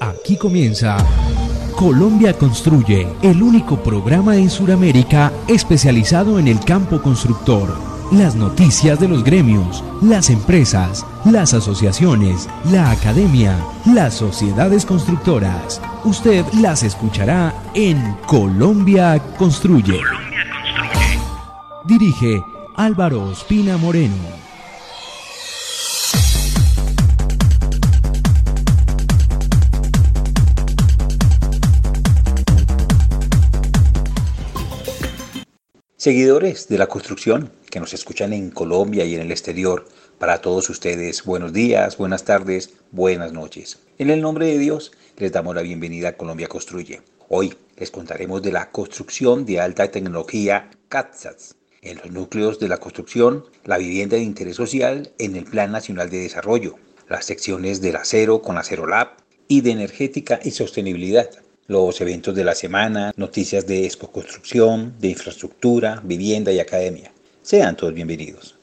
Aquí 0.00 0.36
comienza 0.36 0.96
Colombia 1.76 2.36
Construye, 2.36 3.06
el 3.22 3.42
único 3.42 3.82
programa 3.82 4.36
en 4.36 4.50
Sudamérica 4.50 5.32
especializado 5.48 6.38
en 6.38 6.48
el 6.48 6.60
campo 6.60 7.00
constructor. 7.00 7.74
Las 8.12 8.34
noticias 8.34 9.00
de 9.00 9.08
los 9.08 9.24
gremios, 9.24 9.82
las 10.02 10.30
empresas, 10.30 11.06
las 11.24 11.54
asociaciones, 11.54 12.48
la 12.70 12.90
academia, 12.90 13.56
las 13.86 14.14
sociedades 14.14 14.84
constructoras. 14.84 15.80
Usted 16.04 16.44
las 16.60 16.82
escuchará 16.82 17.54
en 17.74 18.16
Colombia 18.26 19.20
Construye. 19.38 19.98
Colombia 20.00 20.44
Construye. 20.44 21.24
Dirige 21.84 22.42
Álvaro 22.76 23.22
Ospina 23.22 23.76
Moreno. 23.78 24.43
Seguidores 36.04 36.68
de 36.68 36.76
la 36.76 36.86
construcción 36.86 37.50
que 37.70 37.80
nos 37.80 37.94
escuchan 37.94 38.34
en 38.34 38.50
Colombia 38.50 39.06
y 39.06 39.14
en 39.14 39.22
el 39.22 39.30
exterior, 39.30 39.86
para 40.18 40.42
todos 40.42 40.68
ustedes 40.68 41.24
buenos 41.24 41.54
días, 41.54 41.96
buenas 41.96 42.24
tardes, 42.24 42.74
buenas 42.90 43.32
noches. 43.32 43.78
En 43.96 44.10
el 44.10 44.20
nombre 44.20 44.44
de 44.44 44.58
Dios 44.58 44.92
les 45.16 45.32
damos 45.32 45.54
la 45.54 45.62
bienvenida 45.62 46.10
a 46.10 46.16
Colombia 46.18 46.46
Construye. 46.46 47.00
Hoy 47.30 47.54
les 47.78 47.90
contaremos 47.90 48.42
de 48.42 48.52
la 48.52 48.70
construcción 48.70 49.46
de 49.46 49.60
alta 49.60 49.90
tecnología 49.90 50.68
CATSATS, 50.90 51.54
en 51.80 51.96
los 51.96 52.10
núcleos 52.10 52.60
de 52.60 52.68
la 52.68 52.76
construcción, 52.76 53.46
la 53.64 53.78
vivienda 53.78 54.16
de 54.16 54.24
interés 54.24 54.56
social 54.56 55.10
en 55.16 55.36
el 55.36 55.44
Plan 55.44 55.72
Nacional 55.72 56.10
de 56.10 56.18
Desarrollo, 56.18 56.74
las 57.08 57.24
secciones 57.24 57.80
del 57.80 57.96
acero 57.96 58.42
con 58.42 58.58
Acero 58.58 58.86
Lab 58.86 59.12
y 59.48 59.62
de 59.62 59.70
energética 59.70 60.38
y 60.44 60.50
sostenibilidad 60.50 61.30
los 61.66 62.00
eventos 62.00 62.34
de 62.34 62.44
la 62.44 62.54
semana, 62.54 63.12
noticias 63.16 63.66
de 63.66 63.84
Expo 63.84 64.10
Construcción, 64.10 64.94
de 64.98 65.08
infraestructura, 65.08 66.00
vivienda 66.04 66.52
y 66.52 66.60
academia. 66.60 67.12
Sean 67.42 67.76
todos 67.76 67.94
bienvenidos. 67.94 68.54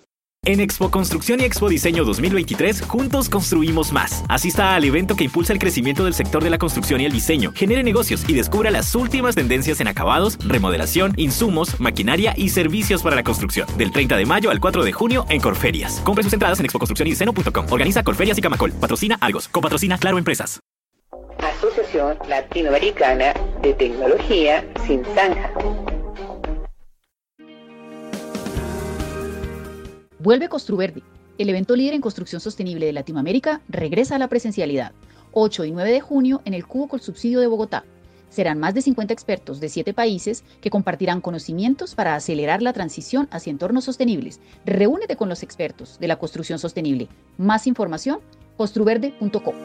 En 0.43 0.59
Expo 0.59 0.89
Construcción 0.89 1.39
y 1.39 1.43
Expo 1.43 1.69
Diseño 1.69 2.03
2023, 2.03 2.81
juntos 2.81 3.29
construimos 3.29 3.91
más. 3.91 4.23
Asista 4.27 4.73
al 4.73 4.83
evento 4.83 5.15
que 5.15 5.23
impulsa 5.23 5.53
el 5.53 5.59
crecimiento 5.59 6.03
del 6.03 6.15
sector 6.15 6.43
de 6.43 6.49
la 6.49 6.57
construcción 6.57 6.99
y 6.99 7.05
el 7.05 7.11
diseño, 7.11 7.51
genere 7.53 7.83
negocios 7.83 8.27
y 8.27 8.33
descubra 8.33 8.71
las 8.71 8.95
últimas 8.95 9.35
tendencias 9.35 9.81
en 9.81 9.87
acabados, 9.87 10.39
remodelación, 10.43 11.13
insumos, 11.15 11.79
maquinaria 11.79 12.33
y 12.35 12.49
servicios 12.49 13.03
para 13.03 13.15
la 13.15 13.23
construcción. 13.23 13.67
Del 13.77 13.91
30 13.91 14.17
de 14.17 14.25
mayo 14.25 14.49
al 14.49 14.59
4 14.59 14.83
de 14.83 14.91
junio 14.91 15.27
en 15.29 15.41
Corferias. 15.41 16.01
Compre 16.03 16.23
sus 16.23 16.33
entradas 16.33 16.59
en 16.59 16.65
expoconstruccionydiseño.com. 16.65 17.67
Organiza 17.69 18.01
Corferias 18.01 18.39
y 18.39 18.41
Camacol. 18.41 18.71
Patrocina 18.71 19.19
Algos. 19.21 19.47
Copatrocina 19.47 19.99
Claro 19.99 20.17
Empresas. 20.17 20.59
Asociación 21.41 22.17
Latinoamericana 22.29 23.33
de 23.63 23.73
Tecnología 23.73 24.63
Sin 24.85 25.03
Zanja. 25.05 25.51
Vuelve 30.19 30.49
Construverde. 30.49 31.01
El 31.39 31.49
evento 31.49 31.75
líder 31.75 31.95
en 31.95 32.01
construcción 32.01 32.41
sostenible 32.41 32.85
de 32.85 32.93
Latinoamérica 32.93 33.61
regresa 33.67 34.15
a 34.15 34.19
la 34.19 34.27
presencialidad. 34.27 34.91
8 35.33 35.65
y 35.65 35.71
9 35.71 35.91
de 35.91 36.01
junio 36.01 36.41
en 36.45 36.53
el 36.53 36.67
Cubo 36.67 36.87
con 36.87 36.99
Subsidio 36.99 37.39
de 37.39 37.47
Bogotá. 37.47 37.85
Serán 38.29 38.59
más 38.59 38.75
de 38.75 38.83
50 38.83 39.11
expertos 39.11 39.59
de 39.59 39.69
7 39.69 39.93
países 39.93 40.43
que 40.61 40.69
compartirán 40.69 41.21
conocimientos 41.21 41.95
para 41.95 42.15
acelerar 42.15 42.61
la 42.61 42.73
transición 42.73 43.27
hacia 43.31 43.49
entornos 43.49 43.85
sostenibles. 43.85 44.39
Reúnete 44.65 45.15
con 45.15 45.27
los 45.27 45.41
expertos 45.41 45.97
de 45.99 46.07
la 46.07 46.17
construcción 46.19 46.59
sostenible. 46.59 47.07
Más 47.37 47.65
información, 47.65 48.19
construverde.com. 48.57 49.55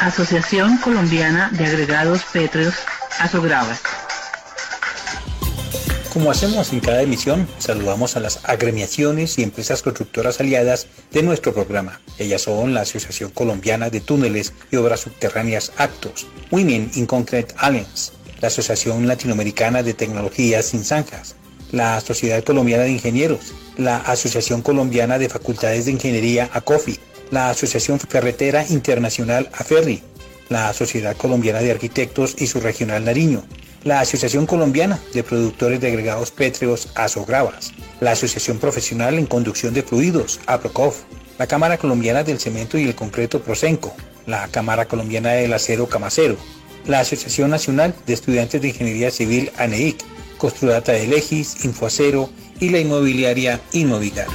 Asociación 0.00 0.78
Colombiana 0.78 1.50
de 1.52 1.66
Agregados 1.66 2.24
Petros, 2.32 2.74
Asogravas. 3.20 3.89
Como 6.12 6.32
hacemos 6.32 6.72
en 6.72 6.80
cada 6.80 7.02
emisión, 7.02 7.46
saludamos 7.58 8.16
a 8.16 8.20
las 8.20 8.40
agremiaciones 8.42 9.38
y 9.38 9.44
empresas 9.44 9.80
constructoras 9.82 10.40
aliadas 10.40 10.88
de 11.12 11.22
nuestro 11.22 11.54
programa. 11.54 12.00
Ellas 12.18 12.42
son 12.42 12.74
la 12.74 12.80
Asociación 12.80 13.30
Colombiana 13.30 13.90
de 13.90 14.00
Túneles 14.00 14.52
y 14.72 14.76
Obras 14.76 15.00
Subterráneas 15.00 15.70
Actos, 15.76 16.26
Women 16.50 16.90
in 16.94 17.06
Concrete 17.06 17.54
Alliance, 17.58 18.10
la 18.40 18.48
Asociación 18.48 19.06
Latinoamericana 19.06 19.84
de 19.84 19.94
Tecnologías 19.94 20.66
Sin 20.66 20.82
Zanjas, 20.82 21.36
la 21.70 22.00
Sociedad 22.00 22.42
Colombiana 22.42 22.82
de 22.82 22.90
Ingenieros, 22.90 23.54
la 23.76 23.98
Asociación 23.98 24.62
Colombiana 24.62 25.16
de 25.16 25.28
Facultades 25.28 25.84
de 25.84 25.92
Ingeniería 25.92 26.50
ACOFI, 26.52 26.98
la 27.30 27.50
Asociación 27.50 28.00
Ferretera 28.00 28.66
Internacional 28.68 29.48
AFERRI, 29.52 30.02
la 30.48 30.72
Sociedad 30.72 31.16
Colombiana 31.16 31.60
de 31.60 31.70
Arquitectos 31.70 32.34
y 32.36 32.48
su 32.48 32.60
regional 32.60 33.04
Nariño, 33.04 33.44
la 33.84 34.00
Asociación 34.00 34.46
Colombiana 34.46 34.98
de 35.14 35.22
Productores 35.22 35.80
de 35.80 35.88
Agregados 35.88 36.30
Pétreos 36.30 36.88
ASOGRAVAS, 36.94 37.72
la 38.00 38.12
Asociación 38.12 38.58
Profesional 38.58 39.18
en 39.18 39.26
Conducción 39.26 39.72
de 39.72 39.82
Fluidos 39.82 40.40
APROCOF, 40.46 41.02
la 41.38 41.46
Cámara 41.46 41.78
Colombiana 41.78 42.22
del 42.22 42.38
Cemento 42.38 42.76
y 42.78 42.84
el 42.84 42.94
Concreto 42.94 43.40
Prosenco, 43.40 43.94
la 44.26 44.48
Cámara 44.48 44.86
Colombiana 44.86 45.30
del 45.30 45.52
Acero 45.52 45.88
Camacero, 45.88 46.36
la 46.86 47.00
Asociación 47.00 47.50
Nacional 47.50 47.94
de 48.06 48.12
Estudiantes 48.12 48.60
de 48.60 48.68
Ingeniería 48.68 49.10
Civil 49.10 49.50
ANEIC, 49.56 50.04
Construdata 50.36 50.92
de 50.92 51.06
Legis, 51.06 51.64
Infoacero 51.64 52.30
y 52.60 52.68
la 52.70 52.78
inmobiliaria 52.78 53.60
Inmovigar. 53.72 54.28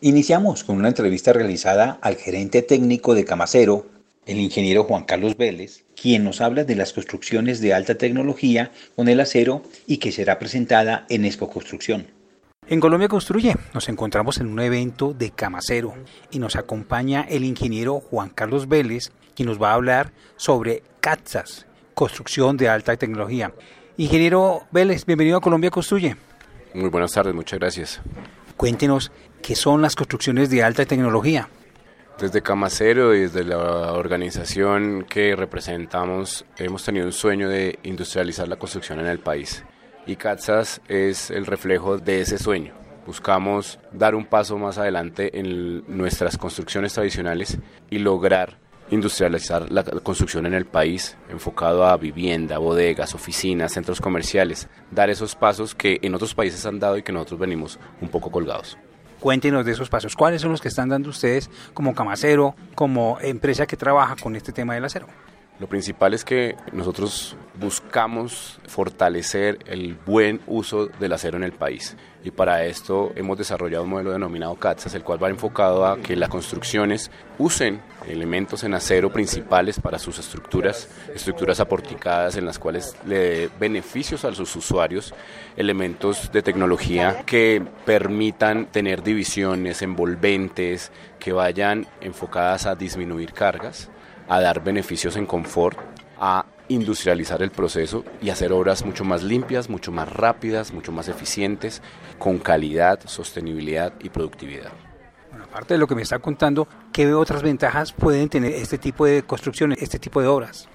Iniciamos 0.00 0.64
con 0.64 0.76
una 0.76 0.88
entrevista 0.88 1.32
realizada 1.32 1.98
al 2.00 2.16
gerente 2.16 2.62
técnico 2.62 3.14
de 3.14 3.24
Camacero, 3.24 3.86
el 4.28 4.38
ingeniero 4.38 4.84
Juan 4.84 5.04
Carlos 5.04 5.36
Vélez, 5.36 5.84
quien 6.00 6.22
nos 6.22 6.42
habla 6.42 6.64
de 6.64 6.76
las 6.76 6.92
construcciones 6.92 7.60
de 7.60 7.72
alta 7.72 7.96
tecnología 7.96 8.70
con 8.94 9.08
el 9.08 9.20
acero 9.20 9.62
y 9.86 9.96
que 9.96 10.12
será 10.12 10.38
presentada 10.38 11.06
en 11.08 11.24
Expo 11.24 11.48
Construcción. 11.48 12.06
En 12.68 12.78
Colombia 12.78 13.08
Construye 13.08 13.56
nos 13.72 13.88
encontramos 13.88 14.36
en 14.38 14.48
un 14.48 14.60
evento 14.60 15.14
de 15.14 15.30
Camacero 15.30 15.94
y 16.30 16.38
nos 16.38 16.56
acompaña 16.56 17.22
el 17.22 17.42
ingeniero 17.42 18.00
Juan 18.00 18.28
Carlos 18.28 18.68
Vélez, 18.68 19.12
quien 19.34 19.48
nos 19.48 19.60
va 19.60 19.70
a 19.70 19.74
hablar 19.74 20.12
sobre 20.36 20.82
CATSAS, 21.00 21.66
construcción 21.94 22.58
de 22.58 22.68
alta 22.68 22.98
tecnología. 22.98 23.54
Ingeniero 23.96 24.64
Vélez, 24.70 25.06
bienvenido 25.06 25.38
a 25.38 25.40
Colombia 25.40 25.70
Construye. 25.70 26.16
Muy 26.74 26.90
buenas 26.90 27.12
tardes, 27.12 27.34
muchas 27.34 27.58
gracias. 27.58 28.00
Cuéntenos 28.58 29.10
qué 29.40 29.56
son 29.56 29.80
las 29.80 29.96
construcciones 29.96 30.50
de 30.50 30.62
alta 30.62 30.84
tecnología. 30.84 31.48
Desde 32.20 32.42
Camacero 32.42 33.14
y 33.14 33.20
desde 33.20 33.44
la 33.44 33.92
organización 33.92 35.04
que 35.08 35.36
representamos 35.36 36.44
hemos 36.56 36.84
tenido 36.84 37.06
un 37.06 37.12
sueño 37.12 37.48
de 37.48 37.78
industrializar 37.84 38.48
la 38.48 38.56
construcción 38.56 38.98
en 38.98 39.06
el 39.06 39.20
país 39.20 39.64
y 40.08 40.16
CATSAS 40.16 40.80
es 40.88 41.30
el 41.30 41.46
reflejo 41.46 41.98
de 41.98 42.22
ese 42.22 42.38
sueño. 42.38 42.74
Buscamos 43.06 43.78
dar 43.92 44.14
un 44.14 44.24
paso 44.24 44.58
más 44.58 44.78
adelante 44.78 45.38
en 45.38 45.84
nuestras 45.86 46.36
construcciones 46.36 46.94
tradicionales 46.94 47.58
y 47.88 47.98
lograr 47.98 48.58
industrializar 48.90 49.70
la 49.70 49.84
construcción 49.84 50.46
en 50.46 50.54
el 50.54 50.64
país, 50.64 51.16
enfocado 51.28 51.86
a 51.86 51.96
vivienda, 51.98 52.58
bodegas, 52.58 53.14
oficinas, 53.14 53.72
centros 53.72 54.00
comerciales, 54.00 54.68
dar 54.90 55.10
esos 55.10 55.36
pasos 55.36 55.74
que 55.74 55.98
en 56.02 56.14
otros 56.14 56.34
países 56.34 56.64
han 56.66 56.80
dado 56.80 56.96
y 56.96 57.02
que 57.02 57.12
nosotros 57.12 57.38
venimos 57.38 57.78
un 58.00 58.08
poco 58.08 58.30
colgados. 58.30 58.78
Cuéntenos 59.20 59.64
de 59.64 59.72
esos 59.72 59.88
pasos. 59.88 60.14
¿Cuáles 60.14 60.42
son 60.42 60.52
los 60.52 60.60
que 60.60 60.68
están 60.68 60.88
dando 60.88 61.10
ustedes 61.10 61.50
como 61.74 61.94
Camacero, 61.94 62.54
como 62.74 63.18
empresa 63.20 63.66
que 63.66 63.76
trabaja 63.76 64.16
con 64.16 64.36
este 64.36 64.52
tema 64.52 64.74
del 64.74 64.84
acero? 64.84 65.06
Lo 65.58 65.66
principal 65.66 66.14
es 66.14 66.24
que 66.24 66.54
nosotros 66.72 67.36
buscamos 67.58 68.60
fortalecer 68.68 69.58
el 69.66 69.96
buen 70.06 70.40
uso 70.46 70.86
del 70.86 71.12
acero 71.12 71.36
en 71.36 71.42
el 71.42 71.50
país. 71.50 71.96
Y 72.22 72.30
para 72.30 72.64
esto 72.64 73.10
hemos 73.16 73.38
desarrollado 73.38 73.82
un 73.82 73.90
modelo 73.90 74.12
denominado 74.12 74.54
CATSAS, 74.54 74.94
el 74.94 75.02
cual 75.02 75.22
va 75.22 75.30
enfocado 75.30 75.84
a 75.84 75.98
que 75.98 76.14
las 76.14 76.28
construcciones 76.28 77.10
usen 77.38 77.80
elementos 78.06 78.62
en 78.62 78.74
acero 78.74 79.12
principales 79.12 79.80
para 79.80 79.98
sus 79.98 80.20
estructuras, 80.20 80.88
estructuras 81.12 81.58
aporticadas 81.58 82.36
en 82.36 82.46
las 82.46 82.60
cuales 82.60 82.96
le 83.04 83.18
dé 83.18 83.50
beneficios 83.58 84.24
a 84.24 84.34
sus 84.34 84.54
usuarios, 84.54 85.12
elementos 85.56 86.30
de 86.30 86.42
tecnología 86.42 87.22
que 87.26 87.64
permitan 87.84 88.66
tener 88.66 89.02
divisiones 89.02 89.82
envolventes, 89.82 90.92
que 91.18 91.32
vayan 91.32 91.86
enfocadas 92.00 92.66
a 92.66 92.76
disminuir 92.76 93.32
cargas, 93.32 93.90
a 94.28 94.40
dar 94.40 94.62
beneficios 94.62 95.16
en 95.16 95.26
confort, 95.26 95.78
a 96.20 96.46
industrializar 96.68 97.42
el 97.42 97.50
proceso 97.50 98.04
y 98.20 98.30
hacer 98.30 98.52
obras 98.52 98.84
mucho 98.84 99.04
más 99.04 99.22
limpias, 99.22 99.70
mucho 99.70 99.90
más 99.90 100.12
rápidas, 100.12 100.72
mucho 100.72 100.92
más 100.92 101.08
eficientes, 101.08 101.82
con 102.18 102.38
calidad, 102.38 103.00
sostenibilidad 103.06 103.92
y 104.00 104.10
productividad. 104.10 104.70
Bueno, 105.30 105.44
aparte 105.44 105.74
de 105.74 105.78
lo 105.78 105.86
que 105.86 105.94
me 105.94 106.02
está 106.02 106.18
contando, 106.18 106.68
¿qué 106.92 107.12
otras 107.14 107.42
ventajas 107.42 107.92
pueden 107.92 108.28
tener 108.28 108.52
este 108.52 108.78
tipo 108.78 109.06
de 109.06 109.22
construcciones, 109.22 109.82
este 109.82 109.98
tipo 109.98 110.20
de 110.20 110.26
obras? 110.26 110.68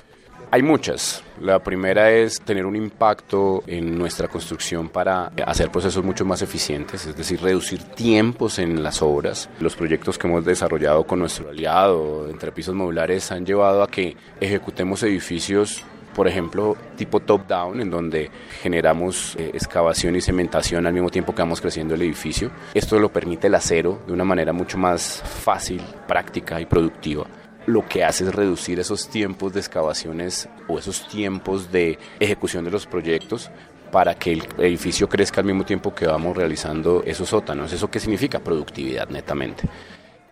Hay 0.53 0.61
muchas. 0.61 1.23
La 1.41 1.63
primera 1.63 2.11
es 2.11 2.39
tener 2.39 2.67
un 2.67 2.75
impacto 2.75 3.63
en 3.65 3.97
nuestra 3.97 4.27
construcción 4.27 4.87
para 4.87 5.31
hacer 5.47 5.71
procesos 5.71 6.03
mucho 6.03 6.25
más 6.25 6.43
eficientes, 6.43 7.07
es 7.07 7.17
decir, 7.17 7.41
reducir 7.41 7.81
tiempos 7.81 8.59
en 8.59 8.83
las 8.83 9.01
obras. 9.01 9.49
Los 9.59 9.75
proyectos 9.75 10.19
que 10.19 10.27
hemos 10.27 10.45
desarrollado 10.45 11.07
con 11.07 11.17
nuestro 11.17 11.49
aliado 11.49 12.29
entre 12.29 12.51
pisos 12.51 12.75
modulares 12.75 13.31
han 13.31 13.47
llevado 13.47 13.81
a 13.81 13.87
que 13.87 14.15
ejecutemos 14.39 15.01
edificios 15.01 15.83
por 16.13 16.27
ejemplo, 16.27 16.77
tipo 16.95 17.21
top-down, 17.21 17.81
en 17.81 17.89
donde 17.89 18.29
generamos 18.61 19.35
eh, 19.35 19.49
excavación 19.55 20.15
y 20.15 20.21
cementación 20.21 20.85
al 20.85 20.93
mismo 20.93 21.09
tiempo 21.09 21.33
que 21.33 21.41
vamos 21.41 21.59
creciendo 21.59 21.95
el 21.95 22.03
edificio. 22.03 22.51
Esto 22.75 22.99
lo 22.99 23.11
permite 23.11 23.47
el 23.47 23.55
acero 23.55 24.03
de 24.05 24.13
una 24.13 24.23
manera 24.23 24.53
mucho 24.53 24.77
más 24.77 25.23
fácil, 25.23 25.81
práctica 26.07 26.61
y 26.61 26.67
productiva 26.67 27.25
lo 27.65 27.87
que 27.87 28.03
hace 28.03 28.25
es 28.25 28.33
reducir 28.33 28.79
esos 28.79 29.07
tiempos 29.09 29.53
de 29.53 29.59
excavaciones 29.59 30.49
o 30.67 30.79
esos 30.79 31.07
tiempos 31.07 31.71
de 31.71 31.97
ejecución 32.19 32.63
de 32.65 32.71
los 32.71 32.85
proyectos 32.85 33.51
para 33.91 34.15
que 34.15 34.33
el 34.33 34.43
edificio 34.57 35.07
crezca 35.07 35.41
al 35.41 35.45
mismo 35.45 35.65
tiempo 35.65 35.93
que 35.93 36.07
vamos 36.07 36.35
realizando 36.35 37.03
esos 37.05 37.29
sótanos. 37.29 37.71
¿Eso 37.71 37.91
qué 37.91 37.99
significa? 37.99 38.39
Productividad 38.39 39.07
netamente. 39.09 39.63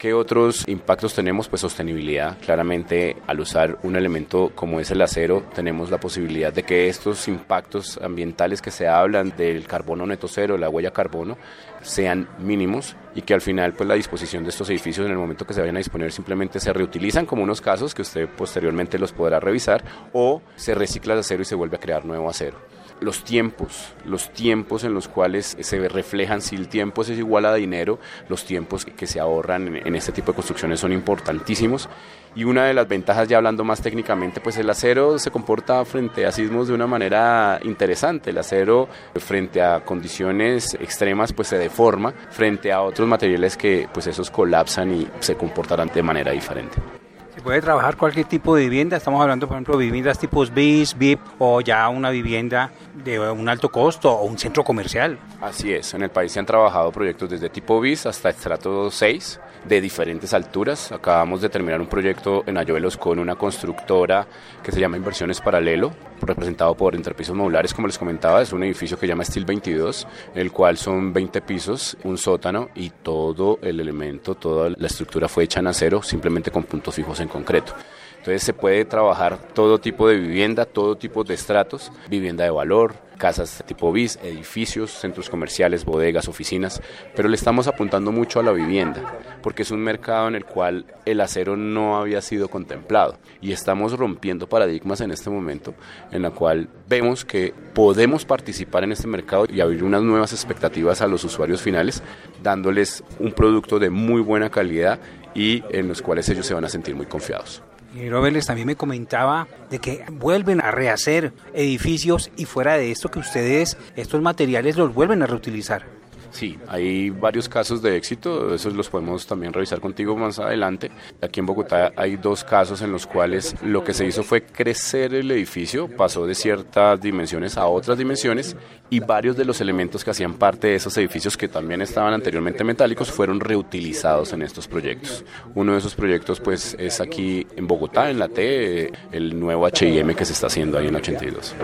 ¿Qué 0.01 0.15
otros 0.15 0.68
impactos 0.68 1.13
tenemos? 1.13 1.48
Pues 1.48 1.62
sostenibilidad. 1.62 2.36
Claramente, 2.39 3.18
al 3.27 3.39
usar 3.39 3.77
un 3.83 3.95
elemento 3.95 4.51
como 4.56 4.80
es 4.80 4.89
el 4.89 5.00
acero, 5.00 5.44
tenemos 5.53 5.92
la 5.92 6.00
posibilidad 6.00 6.51
de 6.51 6.63
que 6.63 6.89
estos 6.89 7.27
impactos 7.27 8.00
ambientales 8.01 8.63
que 8.63 8.71
se 8.71 8.88
hablan 8.88 9.36
del 9.38 9.68
carbono 9.68 10.07
neto 10.07 10.27
cero, 10.27 10.57
la 10.57 10.69
huella 10.69 10.89
carbono, 10.89 11.38
sean 11.83 12.27
mínimos 12.39 12.95
y 13.13 13.21
que 13.21 13.36
al 13.36 13.42
final 13.42 13.74
pues 13.74 13.88
la 13.88 13.94
disposición 13.94 14.44
de 14.44 14.50
estos 14.50 14.71
edificios 14.71 15.06
en 15.06 15.12
el 15.12 15.19
momento 15.19 15.45
que 15.45 15.53
se 15.53 15.62
vayan 15.62 15.75
a 15.75 15.80
disponer 15.80 16.12
simplemente 16.12 16.59
se 16.59 16.74
reutilizan 16.74 17.27
como 17.27 17.44
unos 17.44 17.62
casos 17.62 17.94
que 17.94 18.01
usted 18.01 18.27
posteriormente 18.27 18.97
los 18.97 19.12
podrá 19.12 19.39
revisar 19.39 19.83
o 20.13 20.42
se 20.56 20.74
recicla 20.74 21.13
el 21.13 21.19
acero 21.19 21.44
y 21.44 21.45
se 21.45 21.54
vuelve 21.54 21.77
a 21.77 21.80
crear 21.80 22.06
nuevo 22.06 22.27
acero 22.27 22.57
los 23.01 23.24
tiempos, 23.24 23.94
los 24.06 24.31
tiempos 24.31 24.83
en 24.83 24.94
los 24.94 25.07
cuales 25.07 25.57
se 25.59 25.89
reflejan, 25.89 26.42
si 26.42 26.56
el 26.56 26.69
tiempo 26.69 27.01
es 27.01 27.09
igual 27.09 27.45
a 27.45 27.53
dinero, 27.53 28.00
los 28.30 28.45
tiempos 28.45 28.86
que 28.86 29.07
se 29.07 29.19
ahorran 29.19 29.75
en, 29.75 29.95
este 29.95 30.12
tipo 30.12 30.31
de 30.31 30.36
construcciones 30.36 30.80
son 30.80 30.94
importantísimos. 30.94 31.89
Y 32.33 32.45
una 32.45 32.65
de 32.65 32.74
las 32.74 32.88
ventajas, 32.88 33.27
ya 33.27 33.38
hablando 33.38 33.65
más 33.65 33.81
técnicamente, 33.81 34.39
pues 34.39 34.56
el 34.57 34.69
acero 34.69 35.19
se 35.19 35.31
comporta 35.31 35.83
frente 35.83 36.25
a 36.25 36.31
sismos 36.31 36.69
de 36.69 36.74
una 36.74 36.88
manera 36.88 37.59
interesante. 37.63 38.30
El 38.30 38.38
acero 38.38 38.88
frente 39.15 39.62
a 39.62 39.83
condiciones 39.83 40.75
extremas 40.75 41.33
pues 41.33 41.50
se 41.50 41.57
deforma 41.57 42.13
frente 42.30 42.71
a 42.71 42.83
otros 42.83 43.07
materiales 43.07 43.57
que 43.57 43.89
pues 43.92 44.07
esos 44.07 44.30
colapsan 44.30 44.94
y 44.94 45.07
se 45.19 45.36
comportarán 45.36 45.89
de 45.94 46.04
manera 46.04 46.31
diferente 46.31 47.00
puede 47.41 47.61
trabajar 47.61 47.97
cualquier 47.97 48.25
tipo 48.25 48.55
de 48.55 48.63
vivienda. 48.63 48.97
Estamos 48.97 49.21
hablando, 49.21 49.47
por 49.47 49.55
ejemplo, 49.55 49.77
viviendas 49.77 50.19
tipos 50.19 50.53
BIS, 50.53 50.97
VIP 50.97 51.19
o 51.39 51.61
ya 51.61 51.89
una 51.89 52.09
vivienda 52.09 52.71
de 53.03 53.19
un 53.19 53.49
alto 53.49 53.69
costo 53.69 54.11
o 54.11 54.23
un 54.23 54.38
centro 54.38 54.63
comercial. 54.63 55.17
Así 55.41 55.73
es. 55.73 55.93
En 55.93 56.03
el 56.03 56.09
país 56.09 56.31
se 56.31 56.39
han 56.39 56.45
trabajado 56.45 56.91
proyectos 56.91 57.29
desde 57.29 57.49
tipo 57.49 57.79
BIS 57.81 58.05
hasta 58.05 58.29
estrato 58.29 58.89
6 58.89 59.39
de 59.65 59.81
diferentes 59.81 60.33
alturas. 60.33 60.91
Acabamos 60.91 61.41
de 61.41 61.49
terminar 61.49 61.81
un 61.81 61.87
proyecto 61.87 62.43
en 62.47 62.57
Ayuelos 62.57 62.97
con 62.97 63.19
una 63.19 63.35
constructora 63.35 64.27
que 64.63 64.71
se 64.71 64.79
llama 64.79 64.97
Inversiones 64.97 65.41
Paralelo, 65.41 65.91
representado 66.21 66.75
por 66.75 66.95
Interpisos 66.95 67.35
Modulares, 67.35 67.73
como 67.73 67.87
les 67.87 67.97
comentaba, 67.97 68.41
es 68.41 68.53
un 68.53 68.63
edificio 68.63 68.97
que 68.97 69.01
se 69.01 69.07
llama 69.07 69.25
Steel 69.25 69.45
22, 69.45 70.07
el 70.35 70.51
cual 70.51 70.77
son 70.77 71.13
20 71.13 71.41
pisos, 71.41 71.97
un 72.03 72.17
sótano 72.17 72.69
y 72.75 72.89
todo 72.89 73.59
el 73.61 73.79
elemento, 73.79 74.35
toda 74.35 74.69
la 74.69 74.87
estructura 74.87 75.27
fue 75.27 75.45
hecha 75.45 75.59
en 75.59 75.67
acero, 75.67 76.01
simplemente 76.01 76.51
con 76.51 76.63
puntos 76.63 76.95
fijos 76.95 77.19
en 77.19 77.27
concreto. 77.27 77.73
Entonces 78.21 78.44
se 78.44 78.53
puede 78.53 78.85
trabajar 78.85 79.39
todo 79.56 79.79
tipo 79.79 80.07
de 80.07 80.15
vivienda, 80.15 80.68
todo 80.68 80.95
tipo 80.95 81.23
de 81.23 81.33
estratos, 81.33 81.91
vivienda 82.07 82.44
de 82.44 82.51
valor, 82.51 82.94
casas 83.18 83.63
tipo 83.65 83.91
BIS, 83.91 84.19
edificios, 84.21 84.91
centros 84.91 85.27
comerciales, 85.27 85.85
bodegas, 85.85 86.27
oficinas, 86.27 86.83
pero 87.15 87.29
le 87.29 87.35
estamos 87.35 87.65
apuntando 87.65 88.12
mucho 88.12 88.39
a 88.39 88.44
la 88.44 88.51
vivienda, 88.51 89.18
porque 89.41 89.63
es 89.63 89.71
un 89.71 89.79
mercado 89.79 90.27
en 90.27 90.35
el 90.35 90.45
cual 90.45 90.85
el 91.06 91.19
acero 91.19 91.57
no 91.57 91.97
había 91.97 92.21
sido 92.21 92.47
contemplado 92.47 93.18
y 93.41 93.53
estamos 93.53 93.97
rompiendo 93.97 94.47
paradigmas 94.47 95.01
en 95.01 95.09
este 95.09 95.31
momento 95.31 95.73
en 96.12 96.21
la 96.21 96.29
cual 96.29 96.69
vemos 96.88 97.25
que 97.25 97.56
podemos 97.73 98.23
participar 98.23 98.83
en 98.83 98.91
este 98.91 99.07
mercado 99.07 99.47
y 99.51 99.62
abrir 99.62 99.83
unas 99.83 100.03
nuevas 100.03 100.31
expectativas 100.31 101.01
a 101.01 101.07
los 101.07 101.23
usuarios 101.23 101.63
finales, 101.63 102.03
dándoles 102.44 103.03
un 103.18 103.31
producto 103.31 103.79
de 103.79 103.89
muy 103.89 104.21
buena 104.21 104.51
calidad 104.51 105.00
y 105.33 105.63
en 105.71 105.88
los 105.88 106.03
cuales 106.03 106.29
ellos 106.29 106.45
se 106.45 106.53
van 106.53 106.65
a 106.65 106.69
sentir 106.69 106.94
muy 106.94 107.07
confiados. 107.07 107.63
Ingeniero 107.91 108.21
Vélez 108.21 108.45
también 108.45 108.67
me 108.67 108.77
comentaba 108.77 109.47
de 109.69 109.79
que 109.79 110.05
vuelven 110.11 110.61
a 110.61 110.71
rehacer 110.71 111.33
edificios 111.53 112.31
y 112.38 112.45
fuera 112.45 112.77
de 112.77 112.89
esto 112.89 113.11
que 113.11 113.19
ustedes 113.19 113.77
estos 113.97 114.21
materiales 114.21 114.77
los 114.77 114.93
vuelven 114.93 115.21
a 115.21 115.27
reutilizar. 115.27 116.00
Sí, 116.31 116.57
hay 116.68 117.10
varios 117.10 117.50
casos 117.50 117.81
de 117.81 117.98
éxito, 117.98 118.56
esos 118.56 118.74
los 118.74 118.89
podemos 118.89 119.28
también 119.28 119.51
revisar 119.51 119.80
contigo 119.81 120.16
más 120.16 120.39
adelante. 120.39 120.89
Aquí 121.22 121.42
en 121.42 121.45
Bogotá 121.45 121.92
hay 121.95 122.16
dos 122.16 122.44
casos 122.44 122.81
en 122.81 122.92
los 122.92 123.06
cuales 123.06 123.56
lo 123.62 123.83
que 123.83 123.94
se 123.94 124.06
hizo 124.06 124.24
fue 124.24 124.44
crecer 124.44 125.13
el 125.13 125.30
edificio, 125.31 125.89
pasó 125.89 126.25
de 126.25 126.33
ciertas 126.36 127.01
dimensiones 127.01 127.57
a 127.57 127.68
otras 127.68 127.98
dimensiones 127.98 128.56
y 128.89 129.00
varios 129.00 129.36
de 129.36 129.45
los 129.45 129.62
elementos 129.62 130.04
que 130.04 130.12
hacían 130.12 130.36
parte 130.36 130.68
de 130.68 130.75
esos 130.75 130.95
edificios 130.98 131.38
que 131.38 131.48
también 131.48 131.81
estaban 131.81 132.13
anteriormente 132.13 132.63
metálicos 132.63 133.12
fueron 133.12 133.39
reutilizados 133.39 134.33
en 134.33 134.42
estos 134.42 134.68
proyectos. 134.68 135.25
Uno 135.56 135.74
de 135.74 135.80
esos 135.80 135.95
proyectos 135.95 136.39
pues 136.39 136.75
es 136.80 137.01
aquí 137.01 137.45
en 137.56 137.68
Bogotá, 137.68 138.10
en 138.10 138.19
la 138.19 138.30
T, 138.30 138.92
el 139.12 139.39
nuevo 139.39 139.66
H&M 139.66 140.16
que 140.16 140.25
se 140.25 140.33
está 140.33 140.48
haciendo 140.48 140.78
ahí 140.78 140.88
en 140.88 140.95
82. 140.95 141.56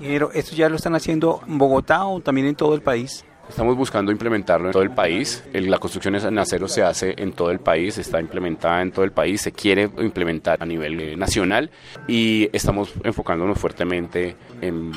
Ingeniero, 0.00 0.30
¿esto 0.32 0.54
ya 0.54 0.68
lo 0.68 0.76
están 0.76 0.94
haciendo 0.94 1.40
en 1.46 1.58
Bogotá 1.58 2.04
o 2.04 2.20
también 2.20 2.46
en 2.46 2.54
todo 2.54 2.74
el 2.74 2.82
país? 2.82 3.24
Estamos 3.48 3.76
buscando 3.76 4.10
implementarlo 4.12 4.66
en 4.68 4.72
todo 4.72 4.82
el 4.82 4.90
país. 4.90 5.44
La 5.52 5.78
construcción 5.78 6.14
en 6.16 6.38
acero 6.38 6.68
se 6.68 6.82
hace 6.82 7.14
en 7.16 7.32
todo 7.32 7.50
el 7.50 7.60
país, 7.60 7.96
está 7.96 8.20
implementada 8.20 8.82
en 8.82 8.92
todo 8.92 9.04
el 9.04 9.12
país, 9.12 9.40
se 9.40 9.52
quiere 9.52 9.88
implementar 9.98 10.62
a 10.62 10.66
nivel 10.66 11.00
eh, 11.00 11.16
nacional 11.16 11.70
y 12.08 12.48
estamos 12.52 12.92
enfocándonos 13.04 13.58
fuertemente 13.58 14.36
en 14.60 14.92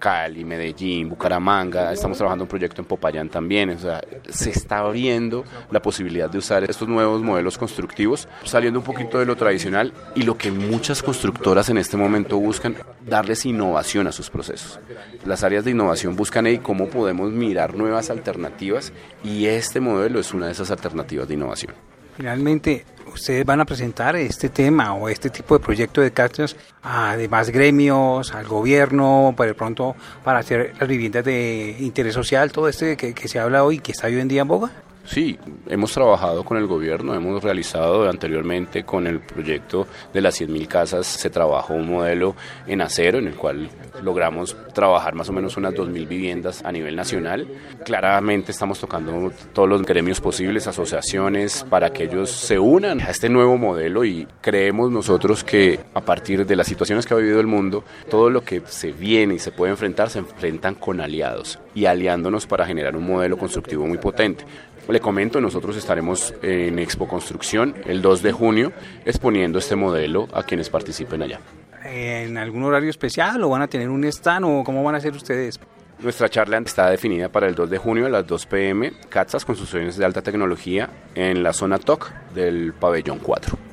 Cali, 0.00 0.44
Medellín, 0.44 1.10
Bucaramanga, 1.10 1.92
estamos 1.92 2.18
trabajando 2.18 2.44
un 2.44 2.48
proyecto 2.48 2.80
en 2.80 2.88
Popayán 2.88 3.28
también, 3.28 3.70
o 3.70 3.78
sea, 3.78 4.00
se 4.28 4.50
está 4.50 4.78
abriendo 4.78 5.44
la 5.70 5.80
posibilidad 5.80 6.28
de 6.28 6.38
usar 6.38 6.64
estos 6.64 6.88
nuevos 6.88 7.22
modelos 7.22 7.58
constructivos, 7.58 8.26
saliendo 8.42 8.80
un 8.80 8.84
poquito 8.84 9.18
de 9.18 9.26
lo 9.26 9.36
tradicional 9.36 9.92
y 10.16 10.22
lo 10.22 10.36
que 10.36 10.50
muchas 10.50 11.02
constructoras 11.02 11.68
en 11.68 11.78
este 11.78 11.96
momento 11.96 12.38
buscan, 12.38 12.74
darles 13.06 13.44
innovación 13.46 14.06
a 14.06 14.12
sus 14.12 14.30
procesos. 14.30 14.80
Las 15.24 15.44
áreas 15.44 15.64
de 15.64 15.72
innovación 15.72 16.16
buscan 16.16 16.46
ahí 16.46 16.58
cómo 16.58 16.88
podemos 16.88 17.30
mirar 17.30 17.74
nuevas 17.76 18.10
alternativas 18.10 18.92
y 19.22 19.46
este 19.46 19.80
modelo 19.80 20.18
es 20.18 20.32
una 20.32 20.46
de 20.46 20.52
esas 20.52 20.70
alternativas 20.70 21.28
de 21.28 21.34
innovación. 21.34 21.74
Finalmente, 22.16 22.84
ustedes 23.12 23.44
van 23.44 23.60
a 23.60 23.64
presentar 23.64 24.16
este 24.16 24.48
tema 24.48 24.94
o 24.94 25.08
este 25.08 25.30
tipo 25.30 25.58
de 25.58 25.64
proyecto 25.64 26.00
de 26.00 26.12
cárceles 26.12 26.56
a 26.82 27.16
demás 27.16 27.50
gremios, 27.50 28.34
al 28.34 28.46
gobierno, 28.46 29.34
por 29.36 29.46
el 29.46 29.54
pronto 29.54 29.96
para 30.24 30.38
hacer 30.40 30.74
las 30.78 30.88
viviendas 30.88 31.24
de 31.24 31.76
interés 31.80 32.14
social, 32.14 32.52
todo 32.52 32.68
este 32.68 32.96
que, 32.96 33.28
se 33.28 33.38
habla 33.38 33.64
hoy, 33.64 33.78
que 33.78 33.92
está 33.92 34.06
hoy 34.06 34.20
en 34.20 34.28
día 34.28 34.42
en 34.42 34.48
boga? 34.48 34.70
Sí, 35.04 35.38
hemos 35.68 35.92
trabajado 35.92 36.44
con 36.44 36.56
el 36.56 36.66
gobierno, 36.66 37.14
hemos 37.14 37.42
realizado 37.42 38.08
anteriormente 38.08 38.84
con 38.84 39.06
el 39.06 39.20
proyecto 39.20 39.86
de 40.12 40.20
las 40.20 40.40
100.000 40.40 40.68
casas, 40.68 41.06
se 41.06 41.30
trabajó 41.30 41.74
un 41.74 41.90
modelo 41.90 42.36
en 42.66 42.80
acero 42.80 43.18
en 43.18 43.26
el 43.26 43.34
cual 43.34 43.70
logramos 44.02 44.56
trabajar 44.72 45.14
más 45.14 45.28
o 45.28 45.32
menos 45.32 45.56
unas 45.56 45.74
2.000 45.74 46.06
viviendas 46.06 46.64
a 46.64 46.70
nivel 46.70 46.96
nacional. 46.96 47.46
Claramente 47.84 48.52
estamos 48.52 48.78
tocando 48.78 49.32
todos 49.52 49.68
los 49.68 49.82
gremios 49.82 50.20
posibles, 50.20 50.66
asociaciones, 50.66 51.64
para 51.68 51.90
que 51.90 52.04
ellos 52.04 52.30
se 52.30 52.58
unan 52.58 53.00
a 53.00 53.10
este 53.10 53.28
nuevo 53.28 53.56
modelo 53.56 54.04
y 54.04 54.28
creemos 54.40 54.90
nosotros 54.90 55.42
que 55.44 55.80
a 55.94 56.00
partir 56.02 56.46
de 56.46 56.56
las 56.56 56.66
situaciones 56.66 57.06
que 57.06 57.14
ha 57.14 57.16
vivido 57.16 57.40
el 57.40 57.46
mundo, 57.46 57.84
todo 58.08 58.30
lo 58.30 58.42
que 58.42 58.62
se 58.66 58.92
viene 58.92 59.34
y 59.34 59.38
se 59.38 59.50
puede 59.50 59.72
enfrentar 59.72 60.10
se 60.10 60.20
enfrentan 60.20 60.74
con 60.74 61.00
aliados 61.00 61.58
y 61.74 61.86
aliándonos 61.86 62.46
para 62.46 62.66
generar 62.66 62.96
un 62.96 63.06
modelo 63.06 63.36
constructivo 63.36 63.86
muy 63.86 63.98
potente. 63.98 64.44
Le 64.88 65.00
comento, 65.00 65.40
nosotros 65.40 65.76
estaremos 65.76 66.34
en 66.42 66.78
Expo 66.78 67.06
Construcción 67.06 67.74
el 67.86 68.02
2 68.02 68.22
de 68.22 68.32
junio 68.32 68.72
exponiendo 69.04 69.58
este 69.58 69.76
modelo 69.76 70.26
a 70.32 70.42
quienes 70.42 70.68
participen 70.68 71.22
allá. 71.22 71.40
¿En 71.84 72.36
algún 72.36 72.64
horario 72.64 72.90
especial 72.90 73.42
o 73.44 73.48
van 73.50 73.62
a 73.62 73.68
tener 73.68 73.88
un 73.88 74.04
stand 74.04 74.44
o 74.44 74.64
cómo 74.64 74.82
van 74.82 74.96
a 74.96 74.98
hacer 74.98 75.12
ustedes? 75.12 75.60
Nuestra 76.00 76.28
charla 76.28 76.58
está 76.58 76.88
definida 76.90 77.28
para 77.28 77.46
el 77.46 77.54
2 77.54 77.70
de 77.70 77.78
junio 77.78 78.06
a 78.06 78.08
las 78.08 78.26
2 78.26 78.46
pm, 78.46 78.92
CATSAS 79.08 79.44
construcciones 79.44 79.96
de 79.96 80.04
alta 80.04 80.22
tecnología 80.22 80.88
en 81.14 81.42
la 81.42 81.52
zona 81.52 81.78
TOC 81.78 82.10
del 82.34 82.72
pabellón 82.72 83.18
4. 83.18 83.69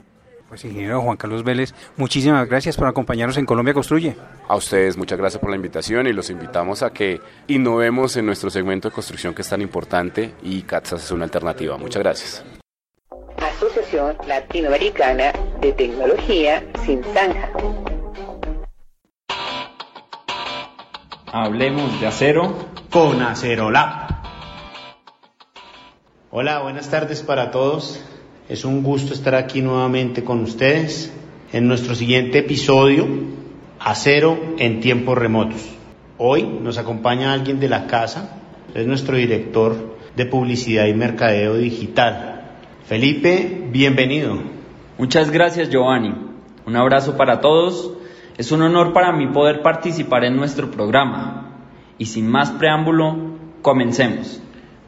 Pues 0.57 0.65
ingeniero 0.65 1.03
Juan 1.03 1.17
Carlos 1.17 1.43
Vélez, 1.43 1.75
muchísimas 1.97 2.49
gracias 2.49 2.75
por 2.77 2.87
acompañarnos 2.87 3.37
en 3.37 3.45
Colombia 3.45 3.75
Construye. 3.75 4.15
A 4.47 4.55
ustedes 4.55 4.97
muchas 4.97 5.19
gracias 5.19 5.39
por 5.39 5.51
la 5.51 5.55
invitación 5.55 6.07
y 6.07 6.13
los 6.13 6.31
invitamos 6.31 6.81
a 6.81 6.89
que 6.89 7.21
innovemos 7.45 8.17
en 8.17 8.25
nuestro 8.25 8.49
segmento 8.49 8.89
de 8.89 8.95
construcción 8.95 9.35
que 9.35 9.43
es 9.43 9.49
tan 9.49 9.61
importante 9.61 10.33
y 10.41 10.63
CATSAS 10.63 11.03
es 11.03 11.11
una 11.11 11.25
alternativa. 11.25 11.77
Muchas 11.77 12.01
gracias. 12.01 12.43
Asociación 13.39 14.17
Latinoamericana 14.27 15.31
de 15.61 15.73
Tecnología 15.73 16.65
Sin 16.83 17.03
Zanja. 17.03 17.51
Hablemos 21.31 22.01
de 22.01 22.07
acero 22.07 22.55
con 22.89 23.21
Acerola. 23.21 24.23
Hola, 26.31 26.63
buenas 26.63 26.89
tardes 26.89 27.21
para 27.21 27.51
todos. 27.51 28.03
Es 28.49 28.63
un 28.63 28.81
gusto 28.81 29.13
estar 29.13 29.35
aquí 29.35 29.61
nuevamente 29.61 30.23
con 30.23 30.41
ustedes 30.41 31.13
en 31.51 31.67
nuestro 31.67 31.95
siguiente 31.95 32.39
episodio, 32.39 33.05
Acero 33.77 34.39
en 34.57 34.79
tiempos 34.79 35.17
remotos. 35.17 35.67
Hoy 36.17 36.43
nos 36.43 36.77
acompaña 36.77 37.33
alguien 37.33 37.59
de 37.59 37.67
la 37.67 37.87
casa, 37.87 38.39
es 38.73 38.87
nuestro 38.87 39.17
director 39.17 39.97
de 40.15 40.25
publicidad 40.25 40.85
y 40.85 40.93
mercadeo 40.93 41.57
digital. 41.57 42.53
Felipe, 42.85 43.67
bienvenido. 43.69 44.39
Muchas 44.97 45.29
gracias 45.29 45.69
Giovanni. 45.69 46.15
Un 46.65 46.75
abrazo 46.77 47.17
para 47.17 47.41
todos. 47.41 47.95
Es 48.37 48.53
un 48.53 48.61
honor 48.61 48.93
para 48.93 49.11
mí 49.11 49.27
poder 49.27 49.61
participar 49.61 50.23
en 50.23 50.37
nuestro 50.37 50.71
programa. 50.71 51.49
Y 51.97 52.05
sin 52.05 52.29
más 52.29 52.51
preámbulo, 52.51 53.17
comencemos. 53.61 54.41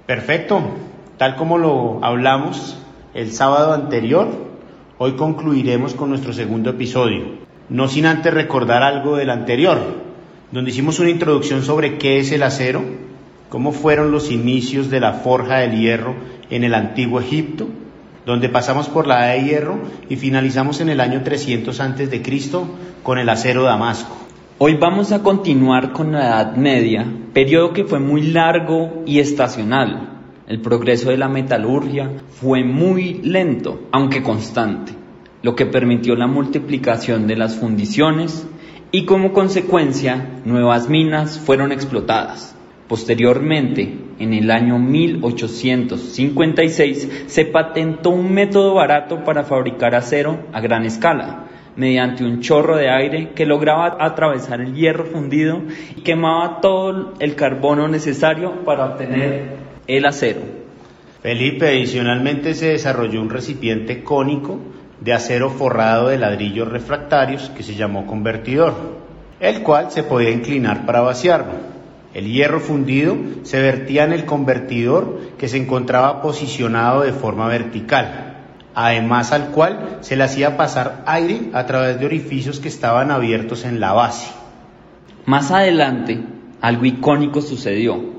Perfecto. 0.05 0.61
Tal 1.17 1.35
como 1.35 1.57
lo 1.57 1.99
hablamos 2.05 2.77
el 3.13 3.31
sábado 3.31 3.73
anterior, 3.73 4.27
hoy 4.99 5.13
concluiremos 5.13 5.95
con 5.95 6.09
nuestro 6.09 6.31
segundo 6.31 6.69
episodio. 6.69 7.39
No 7.67 7.87
sin 7.87 8.05
antes 8.05 8.33
recordar 8.33 8.83
algo 8.83 9.15
del 9.15 9.31
anterior, 9.31 9.79
donde 10.51 10.71
hicimos 10.71 10.99
una 10.99 11.09
introducción 11.09 11.63
sobre 11.63 11.97
qué 11.97 12.19
es 12.19 12.31
el 12.31 12.43
acero, 12.43 12.83
cómo 13.49 13.71
fueron 13.71 14.11
los 14.11 14.29
inicios 14.29 14.89
de 14.91 14.99
la 14.99 15.13
forja 15.13 15.57
del 15.57 15.79
hierro 15.79 16.15
en 16.51 16.63
el 16.63 16.75
antiguo 16.75 17.19
Egipto, 17.19 17.67
donde 18.25 18.49
pasamos 18.49 18.89
por 18.89 19.07
la 19.07 19.33
edad 19.33 19.41
de 19.41 19.49
hierro 19.49 19.79
y 20.07 20.15
finalizamos 20.15 20.81
en 20.81 20.89
el 20.89 20.99
año 20.99 21.23
300 21.23 21.79
antes 21.79 22.11
de 22.11 22.21
Cristo 22.21 22.67
con 23.01 23.17
el 23.17 23.29
acero 23.29 23.63
damasco. 23.63 24.15
Hoy 24.59 24.75
vamos 24.75 25.11
a 25.11 25.23
continuar 25.23 25.93
con 25.93 26.11
la 26.11 26.27
Edad 26.27 26.55
Media, 26.57 27.07
periodo 27.33 27.73
que 27.73 27.85
fue 27.85 27.99
muy 27.99 28.21
largo 28.21 29.03
y 29.05 29.19
estacional, 29.19 30.08
el 30.50 30.60
progreso 30.62 31.12
de 31.12 31.18
la 31.18 31.29
metalurgia 31.29 32.10
fue 32.32 32.63
muy 32.63 33.22
lento, 33.22 33.82
aunque 33.91 34.24
constante, 34.24 34.94
lo 35.44 35.56
que 35.56 35.68
permitió 35.68 36.15
la 36.15 36.25
multiplicación 36.25 37.27
de 37.27 37.36
las 37.36 37.58
fundiciones 37.58 38.48
y 38.91 39.06
como 39.06 39.32
consecuencia 39.32 40.41
nuevas 40.46 40.89
minas 40.89 41.38
fueron 41.38 41.72
explotadas. 41.72 42.56
Posteriormente, 42.88 43.96
en 44.18 44.34
el 44.34 44.50
año 44.50 44.79
1856, 44.79 47.25
se 47.27 47.46
patentó 47.46 48.10
un 48.10 48.34
método 48.34 48.74
barato 48.74 49.24
para 49.24 49.44
fabricar 49.44 49.94
acero 49.94 50.48
a 50.51 50.62
gran 50.62 50.84
escala, 50.84 51.46
mediante 51.75 52.25
un 52.25 52.41
chorro 52.41 52.75
de 52.75 52.89
aire 52.89 53.34
que 53.36 53.46
lograba 53.46 53.98
atravesar 54.00 54.62
el 54.62 54.74
hierro 54.74 55.06
fundido 55.06 55.62
y 55.96 56.01
quemaba 56.01 56.60
todo 56.60 57.13
el 57.20 57.36
carbono 57.36 57.88
necesario 57.88 58.65
para 58.65 58.86
obtener 58.86 59.58
el 59.98 60.05
acero. 60.05 60.41
Felipe, 61.22 61.67
adicionalmente 61.67 62.53
se 62.53 62.67
desarrolló 62.67 63.22
un 63.22 63.29
recipiente 63.29 64.03
cónico 64.03 64.60
de 65.01 65.13
acero 65.13 65.50
forrado 65.50 66.10
de 66.10 66.17
ladrillos 66.17 66.67
refractarios 66.67 67.50
que 67.58 67.63
se 67.63 67.75
llamó 67.75 68.05
convertidor, 68.05 68.75
el 69.39 69.63
cual 69.63 69.91
se 69.91 70.03
podía 70.03 70.29
inclinar 70.29 70.86
para 70.86 71.01
vaciarlo. 71.01 71.53
El 72.13 72.31
hierro 72.31 72.60
fundido 72.60 73.17
se 73.43 73.60
vertía 73.60 74.03
en 74.03 74.13
el 74.13 74.25
convertidor 74.25 75.19
que 75.38 75.48
se 75.48 75.58
encontraba 75.58 76.22
posicionado 76.22 77.01
de 77.01 77.12
forma 77.12 77.48
vertical, 77.48 78.38
además 78.75 79.31
al 79.31 79.50
cual 79.50 79.98
se 80.01 80.15
le 80.15 80.24
hacía 80.24 80.55
pasar 80.55 81.03
aire 81.08 81.50
a 81.53 81.65
través 81.65 82.00
de 82.00 82.05
orificios 82.05 82.60
que 82.60 82.67
estaban 82.67 83.10
abiertos 83.10 83.65
en 83.65 83.79
la 83.79 83.93
base. 83.93 84.31
Más 85.25 85.51
adelante, 85.51 86.19
algo 86.62 86.86
icónico 86.86 87.41
sucedió. 87.41 88.18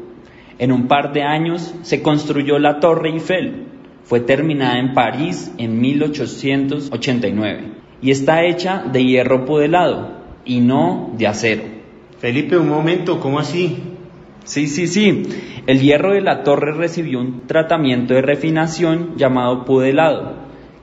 En 0.61 0.73
un 0.73 0.89
par 0.89 1.15
de 1.15 1.23
años 1.23 1.75
se 1.81 2.03
construyó 2.03 2.59
la 2.59 2.81
Torre 2.81 3.09
Eiffel. 3.09 3.65
Fue 4.05 4.21
terminada 4.21 4.79
en 4.79 4.93
París 4.93 5.51
en 5.57 5.81
1889 5.81 7.65
y 8.03 8.11
está 8.11 8.45
hecha 8.45 8.85
de 8.93 9.03
hierro 9.03 9.47
pudelado 9.47 10.19
y 10.45 10.61
no 10.61 11.13
de 11.17 11.27
acero. 11.27 11.63
Felipe, 12.19 12.59
un 12.59 12.69
momento, 12.69 13.21
¿cómo 13.21 13.39
así? 13.39 13.79
Sí, 14.45 14.67
sí, 14.67 14.87
sí. 14.87 15.23
El 15.67 15.81
hierro 15.81 16.13
de 16.13 16.21
la 16.21 16.43
torre 16.43 16.73
recibió 16.73 17.21
un 17.21 17.47
tratamiento 17.47 18.13
de 18.13 18.21
refinación 18.21 19.17
llamado 19.17 19.65
pudelado, 19.65 20.35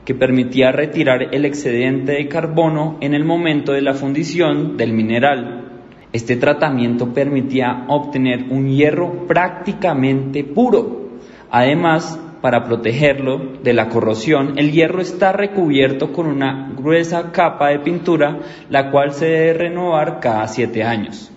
que 0.06 0.16
permitía 0.16 0.72
retirar 0.72 1.36
el 1.36 1.46
excedente 1.46 2.14
de 2.14 2.28
carbono 2.28 2.98
en 3.00 3.14
el 3.14 3.26
momento 3.26 3.74
de 3.74 3.84
la 3.84 3.94
fundición 3.94 4.76
del 4.76 4.94
mineral. 4.94 5.67
Este 6.14 6.38
tratamiento 6.38 7.14
permitía 7.14 7.86
obtener 7.90 8.46
un 8.50 8.70
hierro 8.70 9.28
prácticamente 9.28 10.44
puro. 10.44 11.10
Además, 11.52 12.20
para 12.42 12.64
protegerlo 12.64 13.58
de 13.64 13.74
la 13.74 13.90
corrosión, 13.90 14.58
el 14.58 14.72
hierro 14.72 15.02
está 15.02 15.34
recubierto 15.34 16.14
con 16.14 16.28
una 16.28 16.72
gruesa 16.78 17.32
capa 17.32 17.70
de 17.70 17.80
pintura, 17.80 18.40
la 18.70 18.90
cual 18.90 19.12
se 19.12 19.26
debe 19.26 19.54
renovar 19.54 20.20
cada 20.20 20.48
siete 20.48 20.84
años. 20.84 21.32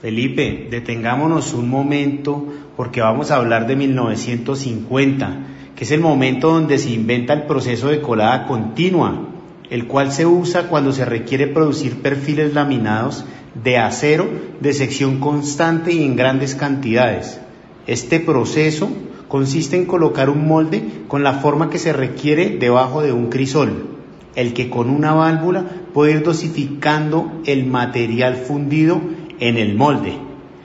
Felipe, 0.00 0.68
detengámonos 0.70 1.54
un 1.54 1.68
momento 1.68 2.44
porque 2.76 3.00
vamos 3.00 3.30
a 3.30 3.36
hablar 3.36 3.66
de 3.66 3.74
1950, 3.74 5.36
que 5.74 5.84
es 5.84 5.90
el 5.90 6.00
momento 6.00 6.52
donde 6.52 6.78
se 6.78 6.90
inventa 6.90 7.32
el 7.32 7.44
proceso 7.44 7.88
de 7.88 8.00
colada 8.00 8.46
continua, 8.46 9.28
el 9.70 9.86
cual 9.86 10.12
se 10.12 10.26
usa 10.26 10.68
cuando 10.68 10.92
se 10.92 11.04
requiere 11.04 11.46
producir 11.46 12.02
perfiles 12.02 12.52
laminados 12.52 13.24
de 13.62 13.78
acero 13.78 14.28
de 14.60 14.72
sección 14.72 15.20
constante 15.20 15.92
y 15.92 16.04
en 16.04 16.16
grandes 16.16 16.54
cantidades. 16.54 17.40
Este 17.86 18.18
proceso 18.20 18.88
consiste 19.28 19.76
en 19.76 19.86
colocar 19.86 20.30
un 20.30 20.46
molde 20.46 20.82
con 21.08 21.22
la 21.22 21.34
forma 21.34 21.70
que 21.70 21.78
se 21.78 21.92
requiere 21.92 22.56
debajo 22.58 23.02
de 23.02 23.12
un 23.12 23.30
crisol, 23.30 23.88
el 24.34 24.52
que 24.54 24.70
con 24.70 24.90
una 24.90 25.12
válvula 25.12 25.64
puede 25.92 26.12
ir 26.12 26.22
dosificando 26.22 27.40
el 27.46 27.66
material 27.66 28.36
fundido 28.36 29.00
en 29.38 29.56
el 29.56 29.74
molde. 29.74 30.14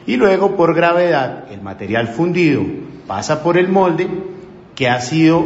Y 0.07 0.17
luego 0.17 0.55
por 0.55 0.73
gravedad 0.73 1.51
el 1.51 1.61
material 1.61 2.07
fundido 2.07 2.63
pasa 3.05 3.43
por 3.43 3.57
el 3.57 3.69
molde 3.69 4.07
que 4.75 4.87
ha 4.87 5.01
sido 5.01 5.43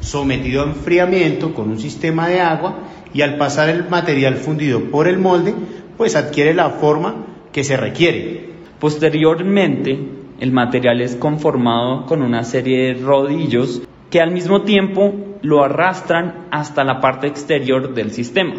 sometido 0.00 0.62
a 0.62 0.66
enfriamiento 0.66 1.54
con 1.54 1.70
un 1.70 1.80
sistema 1.80 2.28
de 2.28 2.40
agua 2.40 2.78
y 3.14 3.22
al 3.22 3.38
pasar 3.38 3.68
el 3.70 3.88
material 3.88 4.36
fundido 4.36 4.90
por 4.90 5.08
el 5.08 5.18
molde 5.18 5.54
pues 5.96 6.16
adquiere 6.16 6.54
la 6.54 6.70
forma 6.70 7.26
que 7.52 7.64
se 7.64 7.76
requiere. 7.76 8.50
Posteriormente, 8.80 9.98
el 10.40 10.52
material 10.52 11.00
es 11.00 11.16
conformado 11.16 12.06
con 12.06 12.22
una 12.22 12.44
serie 12.44 12.94
de 12.94 13.02
rodillos 13.02 13.82
que 14.10 14.20
al 14.20 14.30
mismo 14.30 14.62
tiempo 14.62 15.14
lo 15.42 15.62
arrastran 15.64 16.46
hasta 16.50 16.84
la 16.84 17.00
parte 17.00 17.26
exterior 17.26 17.94
del 17.94 18.10
sistema. 18.10 18.54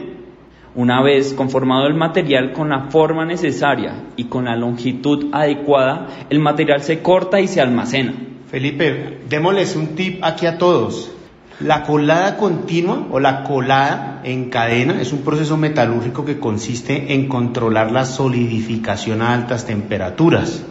Una 0.75 1.01
vez 1.01 1.33
conformado 1.33 1.87
el 1.87 1.93
material 1.93 2.51
con 2.51 2.69
la 2.69 2.89
forma 2.89 3.25
necesaria 3.25 4.03
y 4.17 4.25
con 4.25 4.45
la 4.45 4.57
longitud 4.57 5.27
adecuada, 5.31 6.07
el 6.29 6.39
material 6.39 6.81
se 6.81 7.01
corta 7.01 7.39
y 7.39 7.47
se 7.47 7.61
almacena. 7.61 8.13
Felipe, 8.47 9.19
démosles 9.29 9.75
un 9.75 9.95
tip 9.95 10.23
aquí 10.23 10.45
a 10.45 10.57
todos. 10.57 11.14
La 11.61 11.83
colada 11.83 12.35
continua 12.35 13.07
o 13.11 13.21
la 13.21 13.45
colada 13.45 14.19
en 14.25 14.49
cadena 14.49 15.01
es 15.01 15.13
un 15.13 15.21
proceso 15.21 15.55
metalúrgico 15.55 16.25
que 16.25 16.37
consiste 16.37 17.13
en 17.13 17.29
controlar 17.29 17.93
la 17.93 18.03
solidificación 18.03 19.21
a 19.21 19.33
altas 19.33 19.65
temperaturas. 19.65 20.63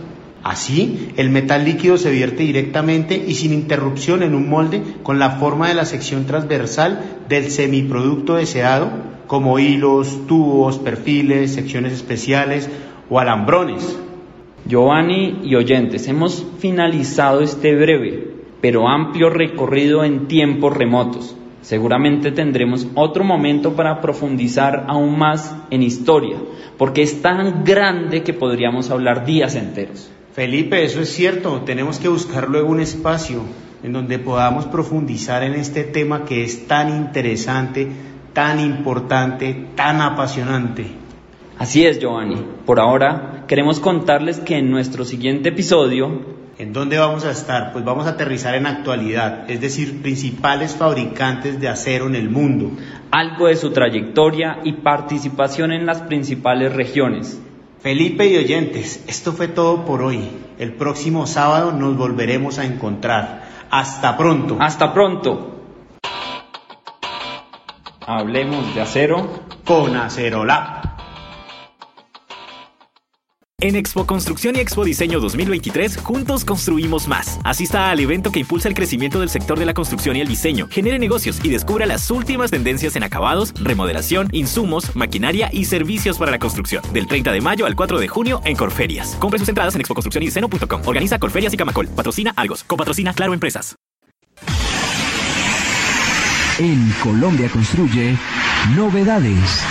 Así, 0.42 1.08
el 1.16 1.30
metal 1.30 1.64
líquido 1.64 1.96
se 1.96 2.10
vierte 2.10 2.42
directamente 2.42 3.16
y 3.16 3.34
sin 3.34 3.54
interrupción 3.54 4.22
en 4.22 4.34
un 4.34 4.50
molde 4.50 4.82
con 5.02 5.18
la 5.18 5.30
forma 5.30 5.68
de 5.68 5.74
la 5.74 5.86
sección 5.86 6.26
transversal 6.26 7.22
del 7.30 7.50
semiproducto 7.50 8.34
deseado, 8.34 8.90
como 9.26 9.58
hilos, 9.58 10.26
tubos, 10.26 10.78
perfiles, 10.78 11.54
secciones 11.54 11.94
especiales 11.94 12.68
o 13.08 13.18
alambrones. 13.18 13.96
Giovanni 14.66 15.40
y 15.44 15.54
oyentes, 15.54 16.08
hemos 16.08 16.44
finalizado 16.58 17.40
este 17.40 17.74
breve 17.74 18.33
pero 18.64 18.88
amplio 18.88 19.28
recorrido 19.28 20.04
en 20.04 20.26
tiempos 20.26 20.74
remotos. 20.74 21.36
Seguramente 21.60 22.32
tendremos 22.32 22.86
otro 22.94 23.22
momento 23.22 23.74
para 23.74 24.00
profundizar 24.00 24.86
aún 24.88 25.18
más 25.18 25.54
en 25.68 25.82
historia, 25.82 26.38
porque 26.78 27.02
es 27.02 27.20
tan 27.20 27.62
grande 27.62 28.22
que 28.22 28.32
podríamos 28.32 28.90
hablar 28.90 29.26
días 29.26 29.54
enteros. 29.54 30.10
Felipe, 30.32 30.82
eso 30.82 31.02
es 31.02 31.10
cierto. 31.10 31.60
Tenemos 31.66 31.98
que 31.98 32.08
buscar 32.08 32.48
luego 32.48 32.70
un 32.70 32.80
espacio 32.80 33.42
en 33.82 33.92
donde 33.92 34.18
podamos 34.18 34.64
profundizar 34.64 35.42
en 35.42 35.52
este 35.56 35.84
tema 35.84 36.24
que 36.24 36.42
es 36.42 36.66
tan 36.66 36.88
interesante, 36.88 37.86
tan 38.32 38.60
importante, 38.60 39.66
tan 39.74 40.00
apasionante. 40.00 40.86
Así 41.58 41.84
es, 41.84 42.00
Giovanni. 42.00 42.42
Por 42.64 42.80
ahora, 42.80 43.44
queremos 43.46 43.78
contarles 43.78 44.40
que 44.40 44.56
en 44.56 44.70
nuestro 44.70 45.04
siguiente 45.04 45.50
episodio 45.50 46.33
¿En 46.56 46.72
dónde 46.72 46.98
vamos 46.98 47.24
a 47.24 47.32
estar? 47.32 47.72
Pues 47.72 47.84
vamos 47.84 48.06
a 48.06 48.10
aterrizar 48.10 48.54
en 48.54 48.66
actualidad, 48.66 49.50
es 49.50 49.60
decir, 49.60 50.02
principales 50.02 50.76
fabricantes 50.76 51.58
de 51.60 51.68
acero 51.68 52.06
en 52.06 52.14
el 52.14 52.30
mundo. 52.30 52.70
Algo 53.10 53.48
de 53.48 53.56
su 53.56 53.72
trayectoria 53.72 54.60
y 54.62 54.74
participación 54.74 55.72
en 55.72 55.84
las 55.84 56.02
principales 56.02 56.72
regiones. 56.72 57.40
Felipe 57.80 58.28
y 58.28 58.36
oyentes, 58.36 59.04
esto 59.08 59.32
fue 59.32 59.48
todo 59.48 59.84
por 59.84 60.00
hoy. 60.00 60.30
El 60.56 60.74
próximo 60.74 61.26
sábado 61.26 61.72
nos 61.72 61.96
volveremos 61.96 62.60
a 62.60 62.64
encontrar. 62.64 63.48
Hasta 63.70 64.16
pronto. 64.16 64.56
Hasta 64.60 64.94
pronto. 64.94 65.60
Hablemos 68.06 68.72
de 68.76 68.80
acero 68.80 69.28
con 69.64 69.96
Acerolab. 69.96 70.93
En 73.64 73.76
Expo 73.76 74.04
Construcción 74.04 74.56
y 74.56 74.60
Expo 74.60 74.84
Diseño 74.84 75.20
2023, 75.20 75.96
juntos 75.96 76.44
construimos 76.44 77.08
más. 77.08 77.38
Asista 77.44 77.88
al 77.88 77.98
evento 77.98 78.30
que 78.30 78.40
impulsa 78.40 78.68
el 78.68 78.74
crecimiento 78.74 79.20
del 79.20 79.30
sector 79.30 79.58
de 79.58 79.64
la 79.64 79.72
construcción 79.72 80.16
y 80.16 80.20
el 80.20 80.28
diseño, 80.28 80.68
genere 80.70 80.98
negocios 80.98 81.40
y 81.42 81.48
descubra 81.48 81.86
las 81.86 82.10
últimas 82.10 82.50
tendencias 82.50 82.94
en 82.94 83.04
acabados, 83.04 83.54
remodelación, 83.58 84.28
insumos, 84.32 84.94
maquinaria 84.94 85.48
y 85.50 85.64
servicios 85.64 86.18
para 86.18 86.30
la 86.30 86.38
construcción. 86.38 86.82
Del 86.92 87.06
30 87.06 87.32
de 87.32 87.40
mayo 87.40 87.64
al 87.64 87.74
4 87.74 87.98
de 88.00 88.06
junio 88.06 88.42
en 88.44 88.54
Corferias. 88.54 89.16
Compre 89.18 89.38
sus 89.38 89.48
entradas 89.48 89.74
en 89.74 89.80
expoconstruccionydiseño.com. 89.80 90.82
Organiza 90.84 91.18
Corferias 91.18 91.54
y 91.54 91.56
Camacol. 91.56 91.88
Patrocina 91.88 92.34
Algos. 92.36 92.64
Copatrocina 92.64 93.14
Claro 93.14 93.32
Empresas. 93.32 93.76
En 96.58 96.94
Colombia 97.02 97.48
Construye, 97.48 98.14
novedades. 98.76 99.64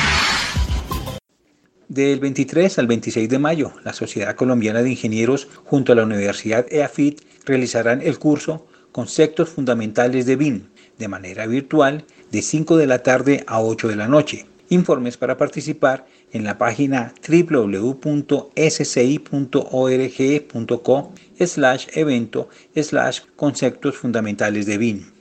Del 1.89 2.19
23 2.19 2.79
al 2.79 2.87
26 2.87 3.29
de 3.29 3.39
mayo, 3.39 3.73
la 3.83 3.91
Sociedad 3.93 4.35
Colombiana 4.35 4.81
de 4.81 4.91
Ingenieros 4.91 5.49
junto 5.65 5.91
a 5.91 5.95
la 5.95 6.03
Universidad 6.03 6.65
EAFIT 6.71 7.21
realizarán 7.45 8.01
el 8.01 8.17
curso 8.19 8.65
Conceptos 8.91 9.49
Fundamentales 9.49 10.25
de 10.25 10.35
BIM 10.37 10.63
de 10.97 11.07
manera 11.07 11.45
virtual 11.45 12.05
de 12.31 12.41
5 12.41 12.77
de 12.77 12.87
la 12.87 12.99
tarde 13.03 13.43
a 13.47 13.61
8 13.61 13.89
de 13.89 13.95
la 13.95 14.07
noche. 14.07 14.45
Informes 14.69 15.17
para 15.17 15.37
participar 15.37 16.05
en 16.31 16.45
la 16.45 16.57
página 16.57 17.13
www.sci.org.co 17.27 18.33
slash 21.39 21.87
evento 21.93 22.49
slash 22.75 23.19
conceptos 23.35 23.97
fundamentales 23.97 24.65
de 24.65 24.77
BIM 24.77 25.12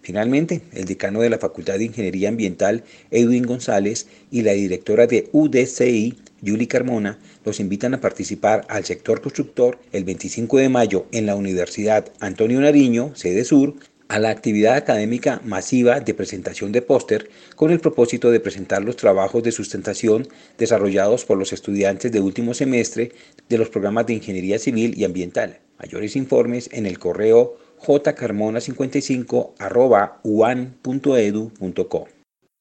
Finalmente, 0.00 0.62
el 0.72 0.86
decano 0.86 1.20
de 1.20 1.30
la 1.30 1.38
Facultad 1.38 1.78
de 1.78 1.84
Ingeniería 1.84 2.28
Ambiental, 2.28 2.82
Edwin 3.12 3.44
González, 3.44 4.08
y 4.32 4.42
la 4.42 4.50
directora 4.50 5.06
de 5.06 5.28
UDCI, 5.30 6.18
Julie 6.44 6.66
Carmona, 6.66 7.20
los 7.44 7.60
invitan 7.60 7.94
a 7.94 8.00
participar 8.00 8.66
al 8.68 8.84
sector 8.84 9.20
constructor 9.20 9.78
el 9.92 10.02
25 10.02 10.58
de 10.58 10.68
mayo 10.68 11.06
en 11.12 11.26
la 11.26 11.36
Universidad 11.36 12.10
Antonio 12.18 12.60
Nariño, 12.60 13.14
sede 13.14 13.44
sur, 13.44 13.76
a 14.12 14.18
la 14.18 14.28
actividad 14.28 14.76
académica 14.76 15.40
masiva 15.42 15.98
de 16.00 16.12
presentación 16.12 16.70
de 16.70 16.82
póster 16.82 17.30
con 17.56 17.70
el 17.70 17.80
propósito 17.80 18.30
de 18.30 18.40
presentar 18.40 18.84
los 18.84 18.96
trabajos 18.96 19.42
de 19.42 19.52
sustentación 19.52 20.28
desarrollados 20.58 21.24
por 21.24 21.38
los 21.38 21.54
estudiantes 21.54 22.12
de 22.12 22.20
último 22.20 22.52
semestre 22.52 23.12
de 23.48 23.56
los 23.56 23.70
programas 23.70 24.06
de 24.06 24.12
Ingeniería 24.12 24.58
Civil 24.58 24.92
y 24.98 25.04
Ambiental. 25.04 25.60
Mayores 25.78 26.14
informes 26.14 26.68
en 26.72 26.84
el 26.84 26.98
correo 26.98 27.56
jcarmona55 27.80 29.54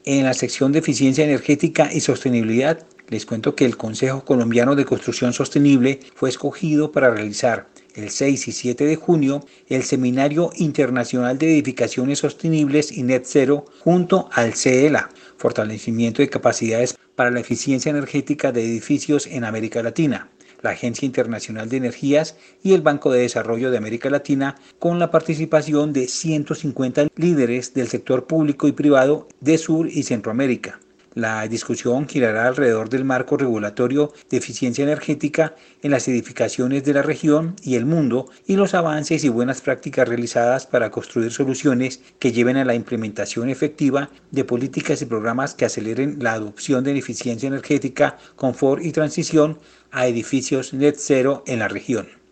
En 0.06 0.26
la 0.26 0.34
sección 0.34 0.72
de 0.72 0.80
eficiencia 0.80 1.24
energética 1.24 1.94
y 1.94 2.02
sostenibilidad, 2.02 2.86
les 3.10 3.26
cuento 3.26 3.56
que 3.56 3.66
el 3.66 3.78
Consejo 3.78 4.26
Colombiano 4.26 4.76
de 4.76 4.84
Construcción 4.86 5.34
Sostenible 5.34 6.02
fue 6.16 6.30
escogido 6.30 6.92
para 6.92 7.10
realizar 7.10 7.68
el 7.96 8.10
6 8.10 8.48
y 8.48 8.52
7 8.52 8.86
de 8.86 8.96
junio 8.96 9.46
el 9.68 9.84
Seminario 9.84 10.50
Internacional 10.56 11.38
de 11.38 11.52
Edificaciones 11.52 12.20
Sostenibles 12.20 12.92
y 12.92 13.04
Net 13.04 13.24
Zero 13.26 13.66
junto 13.80 14.30
al 14.32 14.56
CELA, 14.56 15.10
fortalecimiento 15.38 16.22
de 16.22 16.30
capacidades 16.30 16.98
para 17.16 17.32
la 17.32 17.40
eficiencia 17.40 17.90
energética 17.90 18.52
de 18.52 18.64
edificios 18.64 19.28
en 19.28 19.44
América 19.44 19.84
Latina, 19.84 20.30
la 20.62 20.72
Agencia 20.72 21.06
Internacional 21.06 21.70
de 21.70 21.78
Energías 21.78 22.38
y 22.64 22.74
el 22.74 22.82
Banco 22.82 23.12
de 23.12 23.22
Desarrollo 23.22 23.70
de 23.70 23.78
América 23.78 24.10
Latina, 24.10 24.56
con 24.80 24.98
la 24.98 25.12
participación 25.12 25.94
de 25.94 26.08
150 26.08 27.08
líderes 27.16 27.74
del 27.74 27.88
sector 27.88 28.26
público 28.26 28.68
y 28.68 28.72
privado 28.72 29.28
de 29.42 29.58
Sur 29.58 29.88
y 29.90 30.04
Centroamérica. 30.04 30.80
La 31.16 31.48
discusión 31.48 32.08
girará 32.08 32.48
alrededor 32.48 32.90
del 32.90 33.06
marco 33.06 33.38
regulatorio 33.38 34.14
de 34.32 34.38
eficiencia 34.38 34.84
energética 34.84 35.54
en 35.84 35.92
las 35.92 36.08
edificaciones 36.08 36.84
de 36.86 36.94
la 36.94 37.04
región 37.04 37.56
y 37.62 37.76
el 37.76 37.86
mundo 37.86 38.32
y 38.48 38.56
los 38.56 38.74
avances 38.74 39.24
y 39.24 39.30
buenas 39.30 39.62
prácticas 39.62 40.08
realizadas 40.08 40.66
para 40.66 40.90
construir 40.90 41.32
soluciones 41.32 42.02
que 42.18 42.32
lleven 42.32 42.58
a 42.58 42.66
la 42.66 42.74
implementación 42.74 43.50
efectiva 43.50 44.10
de 44.32 44.44
políticas 44.44 45.04
y 45.04 45.06
programas 45.06 45.54
que 45.54 45.66
aceleren 45.66 46.18
la 46.20 46.34
adopción 46.34 46.84
de 46.84 46.98
eficiencia 46.98 47.46
energética, 47.46 48.18
confort 48.36 48.84
y 48.84 48.92
transición 48.92 49.60
a 49.92 50.08
edificios 50.08 50.74
net 50.74 50.96
cero 50.98 51.44
en 51.46 51.60
la 51.60 51.68
región. 51.68 52.23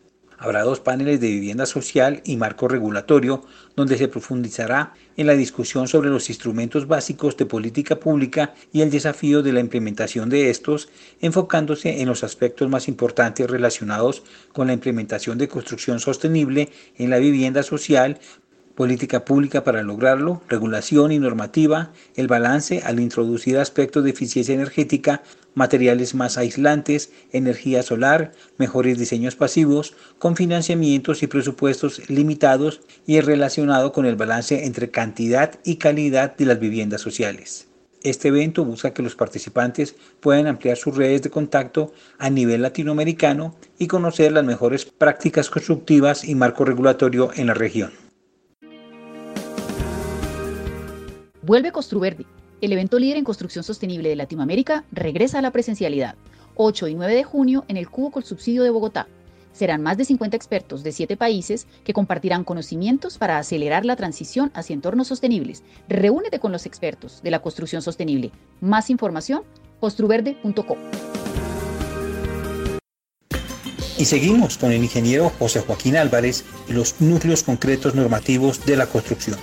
Habrá 0.43 0.63
dos 0.63 0.79
paneles 0.79 1.21
de 1.21 1.27
vivienda 1.27 1.67
social 1.67 2.23
y 2.25 2.35
marco 2.35 2.67
regulatorio 2.67 3.43
donde 3.75 3.95
se 3.95 4.07
profundizará 4.07 4.95
en 5.15 5.27
la 5.27 5.35
discusión 5.35 5.87
sobre 5.87 6.09
los 6.09 6.29
instrumentos 6.29 6.87
básicos 6.87 7.37
de 7.37 7.45
política 7.45 7.99
pública 7.99 8.55
y 8.73 8.81
el 8.81 8.89
desafío 8.89 9.43
de 9.43 9.53
la 9.53 9.59
implementación 9.59 10.31
de 10.31 10.49
estos, 10.49 10.89
enfocándose 11.19 12.01
en 12.01 12.07
los 12.07 12.23
aspectos 12.23 12.67
más 12.71 12.87
importantes 12.87 13.47
relacionados 13.47 14.23
con 14.51 14.65
la 14.65 14.73
implementación 14.73 15.37
de 15.37 15.47
construcción 15.47 15.99
sostenible 15.99 16.69
en 16.97 17.11
la 17.11 17.19
vivienda 17.19 17.61
social, 17.61 18.17
política 18.81 19.25
pública 19.25 19.63
para 19.63 19.83
lograrlo, 19.83 20.41
regulación 20.49 21.11
y 21.11 21.19
normativa, 21.19 21.91
el 22.15 22.27
balance 22.27 22.81
al 22.83 22.99
introducir 22.99 23.59
aspectos 23.59 24.03
de 24.03 24.09
eficiencia 24.09 24.55
energética, 24.55 25.21
materiales 25.53 26.15
más 26.15 26.39
aislantes, 26.39 27.11
energía 27.31 27.83
solar, 27.83 28.31
mejores 28.57 28.97
diseños 28.97 29.35
pasivos, 29.35 29.93
con 30.17 30.35
financiamientos 30.35 31.21
y 31.21 31.27
presupuestos 31.27 32.09
limitados 32.09 32.81
y 33.05 33.17
es 33.17 33.25
relacionado 33.25 33.91
con 33.91 34.07
el 34.07 34.15
balance 34.15 34.65
entre 34.65 34.89
cantidad 34.89 35.59
y 35.63 35.75
calidad 35.75 36.35
de 36.35 36.45
las 36.45 36.59
viviendas 36.59 37.01
sociales. 37.01 37.67
Este 38.01 38.29
evento 38.29 38.65
busca 38.65 38.95
que 38.95 39.03
los 39.03 39.13
participantes 39.13 39.93
puedan 40.21 40.47
ampliar 40.47 40.75
sus 40.75 40.97
redes 40.97 41.21
de 41.21 41.29
contacto 41.29 41.93
a 42.17 42.31
nivel 42.31 42.63
latinoamericano 42.63 43.55
y 43.77 43.85
conocer 43.85 44.31
las 44.31 44.43
mejores 44.43 44.85
prácticas 44.85 45.51
constructivas 45.51 46.23
y 46.23 46.33
marco 46.33 46.65
regulatorio 46.65 47.29
en 47.35 47.45
la 47.45 47.53
región. 47.53 48.10
Vuelve 51.51 51.73
Construverde. 51.73 52.25
El 52.61 52.71
evento 52.71 52.97
líder 52.97 53.17
en 53.17 53.25
construcción 53.25 53.65
sostenible 53.65 54.07
de 54.07 54.15
Latinoamérica 54.15 54.85
regresa 54.93 55.39
a 55.39 55.41
la 55.41 55.51
presencialidad. 55.51 56.15
8 56.55 56.87
y 56.87 56.95
9 56.95 57.13
de 57.13 57.25
junio 57.25 57.65
en 57.67 57.75
el 57.75 57.89
Cubo 57.89 58.09
con 58.09 58.23
Subsidio 58.23 58.63
de 58.63 58.69
Bogotá. 58.69 59.09
Serán 59.51 59.81
más 59.83 59.97
de 59.97 60.05
50 60.05 60.37
expertos 60.37 60.81
de 60.81 60.93
7 60.93 61.17
países 61.17 61.67
que 61.83 61.91
compartirán 61.91 62.45
conocimientos 62.45 63.17
para 63.17 63.37
acelerar 63.37 63.83
la 63.83 63.97
transición 63.97 64.49
hacia 64.53 64.73
entornos 64.73 65.09
sostenibles. 65.09 65.61
Reúnete 65.89 66.39
con 66.39 66.53
los 66.53 66.65
expertos 66.65 67.21
de 67.21 67.31
la 67.31 67.41
construcción 67.41 67.81
sostenible. 67.81 68.31
Más 68.61 68.89
información, 68.89 69.43
construverde.com. 69.81 70.77
Y 73.97 74.05
seguimos 74.05 74.57
con 74.57 74.71
el 74.71 74.81
ingeniero 74.81 75.29
José 75.37 75.59
Joaquín 75.59 75.97
Álvarez 75.97 76.45
y 76.69 76.71
los 76.71 77.01
núcleos 77.01 77.43
concretos 77.43 77.93
normativos 77.93 78.65
de 78.65 78.77
la 78.77 78.85
construcción. 78.85 79.37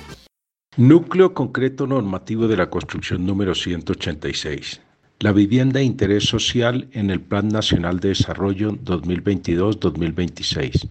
Núcleo 0.78 1.34
concreto 1.34 1.86
normativo 1.88 2.46
de 2.46 2.56
la 2.56 2.70
construcción 2.70 3.26
número 3.26 3.56
186. 3.56 4.80
La 5.18 5.32
vivienda 5.32 5.80
de 5.80 5.84
interés 5.84 6.28
social 6.28 6.86
en 6.92 7.10
el 7.10 7.20
Plan 7.20 7.48
Nacional 7.48 7.98
de 7.98 8.10
Desarrollo 8.10 8.70
2022-2026. 8.84 10.88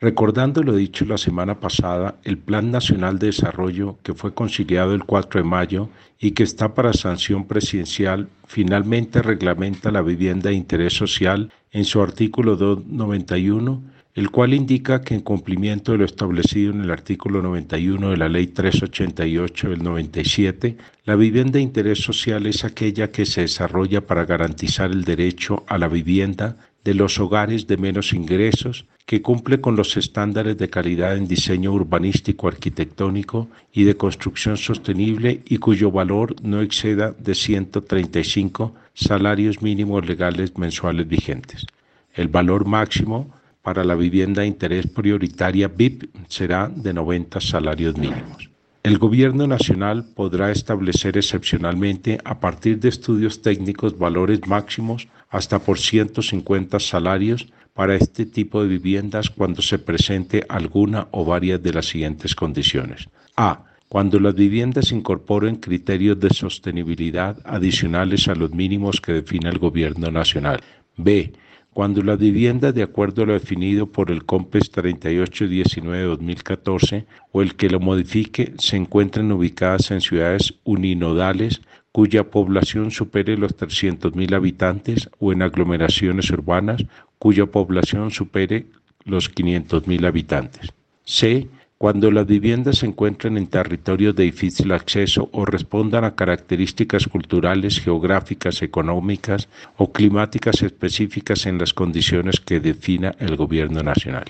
Recordando 0.00 0.64
lo 0.64 0.74
dicho 0.74 1.04
la 1.04 1.18
semana 1.18 1.60
pasada, 1.60 2.16
el 2.24 2.38
Plan 2.38 2.72
Nacional 2.72 3.20
de 3.20 3.26
Desarrollo, 3.26 3.98
que 4.02 4.12
fue 4.12 4.34
conciliado 4.34 4.92
el 4.92 5.04
4 5.04 5.42
de 5.42 5.48
mayo 5.48 5.88
y 6.18 6.32
que 6.32 6.42
está 6.42 6.74
para 6.74 6.92
sanción 6.92 7.46
presidencial, 7.46 8.28
finalmente 8.44 9.22
reglamenta 9.22 9.92
la 9.92 10.02
vivienda 10.02 10.50
de 10.50 10.56
interés 10.56 10.94
social 10.94 11.52
en 11.70 11.84
su 11.84 12.02
artículo 12.02 12.56
291 12.56 13.97
el 14.18 14.32
cual 14.32 14.52
indica 14.52 15.00
que 15.00 15.14
en 15.14 15.20
cumplimiento 15.20 15.92
de 15.92 15.98
lo 15.98 16.04
establecido 16.04 16.72
en 16.72 16.80
el 16.80 16.90
artículo 16.90 17.40
91 17.40 18.10
de 18.10 18.16
la 18.16 18.28
Ley 18.28 18.48
388 18.48 19.70
del 19.70 19.84
97, 19.84 20.76
la 21.04 21.14
vivienda 21.14 21.52
de 21.52 21.60
interés 21.60 22.00
social 22.00 22.44
es 22.46 22.64
aquella 22.64 23.12
que 23.12 23.24
se 23.24 23.42
desarrolla 23.42 24.04
para 24.04 24.24
garantizar 24.24 24.90
el 24.90 25.04
derecho 25.04 25.62
a 25.68 25.78
la 25.78 25.86
vivienda 25.86 26.56
de 26.82 26.94
los 26.94 27.20
hogares 27.20 27.68
de 27.68 27.76
menos 27.76 28.12
ingresos, 28.12 28.86
que 29.06 29.22
cumple 29.22 29.60
con 29.60 29.76
los 29.76 29.96
estándares 29.96 30.58
de 30.58 30.68
calidad 30.68 31.16
en 31.16 31.28
diseño 31.28 31.70
urbanístico 31.72 32.48
arquitectónico 32.48 33.48
y 33.72 33.84
de 33.84 33.96
construcción 33.96 34.56
sostenible 34.56 35.42
y 35.46 35.58
cuyo 35.58 35.92
valor 35.92 36.34
no 36.42 36.60
exceda 36.60 37.14
de 37.20 37.36
135 37.36 38.74
salarios 38.94 39.62
mínimos 39.62 40.04
legales 40.08 40.58
mensuales 40.58 41.06
vigentes. 41.06 41.66
El 42.14 42.26
valor 42.26 42.66
máximo 42.66 43.37
para 43.68 43.84
la 43.84 43.96
vivienda 43.96 44.40
de 44.40 44.48
interés 44.48 44.86
prioritaria 44.86 45.68
BIP 45.68 46.08
será 46.26 46.70
de 46.74 46.94
90 46.94 47.38
salarios 47.38 47.98
mínimos. 47.98 48.48
El 48.82 48.96
Gobierno 48.96 49.46
Nacional 49.46 50.06
podrá 50.14 50.50
establecer 50.50 51.18
excepcionalmente, 51.18 52.16
a 52.24 52.40
partir 52.40 52.80
de 52.80 52.88
estudios 52.88 53.42
técnicos, 53.42 53.98
valores 53.98 54.40
máximos 54.46 55.06
hasta 55.28 55.58
por 55.58 55.78
150 55.78 56.80
salarios 56.80 57.52
para 57.74 57.94
este 57.94 58.24
tipo 58.24 58.62
de 58.62 58.68
viviendas 58.68 59.28
cuando 59.28 59.60
se 59.60 59.78
presente 59.78 60.46
alguna 60.48 61.08
o 61.10 61.26
varias 61.26 61.62
de 61.62 61.74
las 61.74 61.84
siguientes 61.88 62.34
condiciones. 62.34 63.10
A. 63.36 63.64
Cuando 63.90 64.18
las 64.18 64.34
viviendas 64.34 64.92
incorporen 64.92 65.56
criterios 65.56 66.18
de 66.18 66.30
sostenibilidad 66.30 67.36
adicionales 67.44 68.28
a 68.28 68.34
los 68.34 68.50
mínimos 68.50 69.02
que 69.02 69.12
define 69.12 69.50
el 69.50 69.58
Gobierno 69.58 70.10
Nacional. 70.10 70.62
B 70.96 71.34
cuando 71.78 72.02
la 72.02 72.16
vivienda, 72.16 72.72
de 72.72 72.82
acuerdo 72.82 73.22
a 73.22 73.26
lo 73.26 73.34
definido 73.34 73.86
por 73.86 74.10
el 74.10 74.24
COMPES 74.24 74.72
3819-2014 74.72 77.06
o 77.30 77.40
el 77.40 77.54
que 77.54 77.70
lo 77.70 77.78
modifique, 77.78 78.52
se 78.58 78.76
encuentren 78.76 79.30
ubicadas 79.30 79.92
en 79.92 80.00
ciudades 80.00 80.54
uninodales 80.64 81.62
cuya 81.92 82.32
población 82.32 82.90
supere 82.90 83.38
los 83.38 83.56
300.000 83.56 84.34
habitantes 84.34 85.08
o 85.20 85.32
en 85.32 85.42
aglomeraciones 85.42 86.28
urbanas 86.30 86.84
cuya 87.20 87.46
población 87.46 88.10
supere 88.10 88.66
los 89.04 89.32
500.000 89.32 90.04
habitantes. 90.04 90.72
C 91.04 91.46
cuando 91.78 92.10
las 92.10 92.26
viviendas 92.26 92.78
se 92.78 92.86
encuentren 92.86 93.36
en 93.36 93.46
territorios 93.46 94.16
de 94.16 94.24
difícil 94.24 94.72
acceso 94.72 95.30
o 95.32 95.44
respondan 95.44 96.04
a 96.04 96.16
características 96.16 97.06
culturales, 97.06 97.80
geográficas, 97.80 98.62
económicas 98.62 99.48
o 99.76 99.92
climáticas 99.92 100.60
específicas 100.62 101.46
en 101.46 101.56
las 101.58 101.72
condiciones 101.72 102.40
que 102.40 102.58
defina 102.58 103.14
el 103.20 103.36
Gobierno 103.36 103.84
Nacional. 103.84 104.24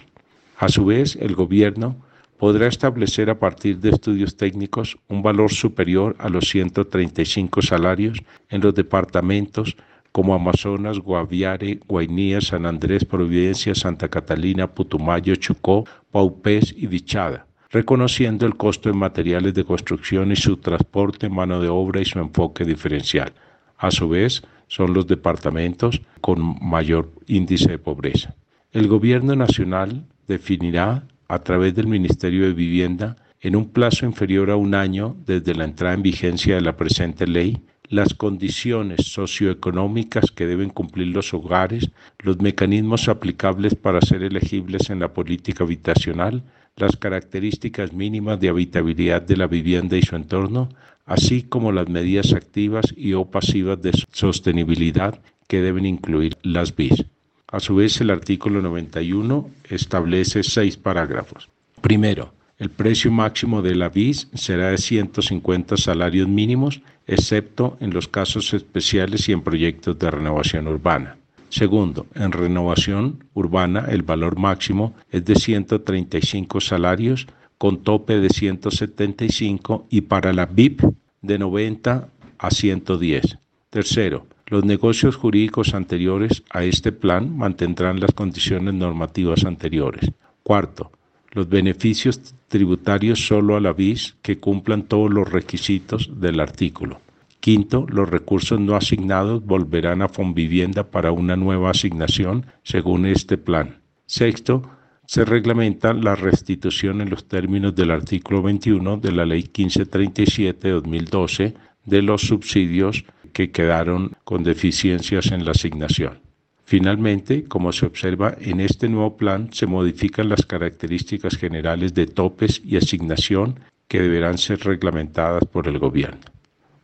A 0.59 0.69
su 0.69 0.85
vez, 0.85 1.17
el 1.17 1.35
Gobierno 1.35 1.97
podrá 2.37 2.67
establecer 2.67 3.31
a 3.31 3.39
partir 3.39 3.79
de 3.79 3.91
estudios 3.91 4.37
técnicos 4.37 4.99
un 5.09 5.23
valor 5.23 5.51
superior 5.51 6.17
a 6.19 6.29
los 6.29 6.49
135 6.51 7.63
salarios 7.63 8.23
en 8.51 8.61
los 8.61 8.75
departamentos 8.75 9.75
como 10.19 10.35
Amazonas, 10.35 10.99
Guaviare, 10.99 11.79
Guainía, 11.87 12.41
San 12.41 12.67
Andrés, 12.67 13.05
Providencia, 13.05 13.73
Santa 13.73 14.09
Catalina, 14.09 14.67
Putumayo, 14.67 15.37
Chocó, 15.37 15.85
Paupés 16.11 16.75
y 16.77 16.89
Vichada, 16.89 17.47
reconociendo 17.71 18.45
el 18.45 18.57
costo 18.57 18.91
en 18.91 18.97
materiales 18.97 19.55
de 19.55 19.63
construcción 19.63 20.33
y 20.33 20.35
su 20.35 20.57
transporte, 20.57 21.29
mano 21.29 21.61
de 21.61 21.69
obra 21.69 22.01
y 22.01 22.05
su 22.05 22.19
enfoque 22.19 22.65
diferencial. 22.65 23.33
A 23.77 23.93
su 23.93 24.09
vez, 24.09 24.43
son 24.67 24.93
los 24.93 25.07
departamentos 25.07 26.03
con 26.21 26.57
mayor 26.61 27.13
índice 27.29 27.71
de 27.71 27.79
pobreza. 27.79 28.35
El 28.73 28.89
Gobierno 28.89 29.37
Nacional 29.37 30.05
definirá 30.27 31.05
a 31.29 31.39
través 31.39 31.77
del 31.77 31.87
Ministerio 31.87 32.43
de 32.43 32.55
Vivienda 32.55 33.15
en 33.41 33.55
un 33.55 33.69
plazo 33.71 34.05
inferior 34.05 34.51
a 34.51 34.57
un 34.57 34.75
año 34.75 35.15
desde 35.25 35.55
la 35.55 35.63
entrada 35.63 35.95
en 35.95 36.03
vigencia 36.03 36.57
de 36.57 36.63
la 36.63 36.77
presente 36.77 37.25
ley 37.25 37.63
las 37.89 38.15
condiciones 38.15 39.07
socioeconómicas 39.07 40.31
que 40.31 40.47
deben 40.47 40.71
cumplir 40.71 41.09
los 41.09 41.33
hogares, 41.33 41.91
los 42.19 42.41
mecanismos 42.41 43.09
aplicables 43.09 43.75
para 43.75 44.01
ser 44.01 44.23
elegibles 44.23 44.91
en 44.91 45.01
la 45.01 45.13
política 45.13 45.65
habitacional, 45.65 46.43
las 46.77 46.97
características 46.97 47.93
mínimas 47.93 48.39
de 48.41 48.49
habitabilidad 48.51 49.23
de 49.23 49.37
la 49.37 49.47
vivienda 49.47 49.97
y 49.97 50.03
su 50.03 50.17
entorno, 50.17 50.69
así 51.07 51.43
como 51.43 51.73
las 51.73 51.89
medidas 51.89 52.33
activas 52.33 52.95
y 52.97 53.15
o 53.15 53.25
pasivas 53.25 53.81
de 53.81 53.93
sostenibilidad 54.13 55.19
que 55.47 55.63
deben 55.63 55.87
incluir 55.87 56.37
las 56.43 56.77
BIS. 56.77 57.05
A 57.51 57.61
su 57.61 57.77
vez, 57.77 58.01
el 58.03 58.11
artículo 58.11 58.61
91 58.61 59.51
establece 59.71 60.43
seis 60.43 60.77
parágrafos. 60.77 61.49
Primero, 61.81 62.35
el 62.59 62.71
precio 62.71 63.11
máximo 63.13 63.63
de 63.63 63.77
la 63.77 63.89
BIS 63.89 64.29
será 64.35 64.71
de 64.71 64.79
150 64.79 65.77
salarios 65.77 66.29
mínimos, 66.29 66.83
excepto 67.07 67.77
en 67.81 67.95
los 67.95 68.09
casos 68.09 68.53
especiales 68.53 69.29
y 69.29 69.33
en 69.33 69.43
proyectos 69.43 69.99
de 69.99 70.11
renovación 70.11 70.67
urbana. 70.67 71.17
Segundo, 71.51 72.07
en 72.15 72.33
renovación 72.33 73.25
urbana 73.33 73.87
el 73.89 74.03
valor 74.03 74.39
máximo 74.39 74.95
es 75.11 75.25
de 75.25 75.37
135 75.37 76.61
salarios 76.61 77.27
con 77.57 77.83
tope 77.83 78.19
de 78.19 78.29
175 78.29 79.87
y 79.89 80.03
para 80.03 80.33
la 80.33 80.47
BIP 80.47 80.83
de 81.23 81.39
90 81.39 82.09
a 82.39 82.51
110. 82.51 83.39
Tercero, 83.71 84.27
los 84.47 84.65
negocios 84.65 85.17
jurídicos 85.17 85.75
anteriores 85.75 86.43
a 86.51 86.65
este 86.65 86.91
plan 86.91 87.37
mantendrán 87.37 88.01
las 88.01 88.13
condiciones 88.13 88.75
normativas 88.75 89.45
anteriores. 89.45 90.11
Cuarto, 90.43 90.93
los 91.33 91.49
beneficios 91.49 92.35
tributarios 92.49 93.27
solo 93.27 93.57
a 93.57 93.61
la 93.61 93.73
BIS 93.73 94.17
que 94.23 94.39
cumplan 94.39 94.83
todos 94.83 95.11
los 95.11 95.31
requisitos 95.31 96.11
del 96.21 96.41
artículo. 96.41 97.01
Quinto, 97.41 97.87
los 97.89 98.09
recursos 98.09 98.59
no 98.59 98.75
asignados 98.75 99.45
volverán 99.45 100.03
a 100.03 100.09
Fonvivienda 100.09 100.91
para 100.91 101.13
una 101.13 101.37
nueva 101.37 101.71
asignación 101.71 102.47
según 102.65 103.07
este 103.07 103.39
plan. 103.39 103.81
Sexto, 104.07 104.63
se 105.07 105.25
reglamenta 105.25 105.95
la 105.95 106.17
restitución 106.17 107.01
en 107.01 107.11
los 107.11 107.29
términos 107.29 107.75
del 107.75 107.93
artículo 107.93 108.43
21 108.43 108.99
de 108.99 109.13
la 109.13 109.25
Ley 109.25 109.43
1537 109.43 110.69
de 110.69 110.75
2012 110.75 111.55
de 111.87 112.03
los 112.03 112.23
subsidios 112.23 113.05
que 113.33 113.51
quedaron 113.51 114.13
con 114.25 114.43
deficiencias 114.43 115.33
en 115.33 115.45
la 115.45 115.53
asignación. 115.53 116.28
Finalmente, 116.69 117.45
como 117.45 117.73
se 117.73 117.87
observa 117.87 118.37
en 118.39 118.61
este 118.61 118.91
nuevo 118.91 119.17
plan, 119.17 119.49
se 119.55 119.65
modifican 119.65 120.29
las 120.29 120.45
características 120.45 121.35
generales 121.35 121.95
de 121.95 122.07
topes 122.07 122.61
y 122.63 122.77
asignación 122.77 123.59
que 123.89 124.03
deberán 124.03 124.37
ser 124.37 124.61
reglamentadas 124.61 125.47
por 125.47 125.67
el 125.67 125.79
gobierno. 125.79 126.21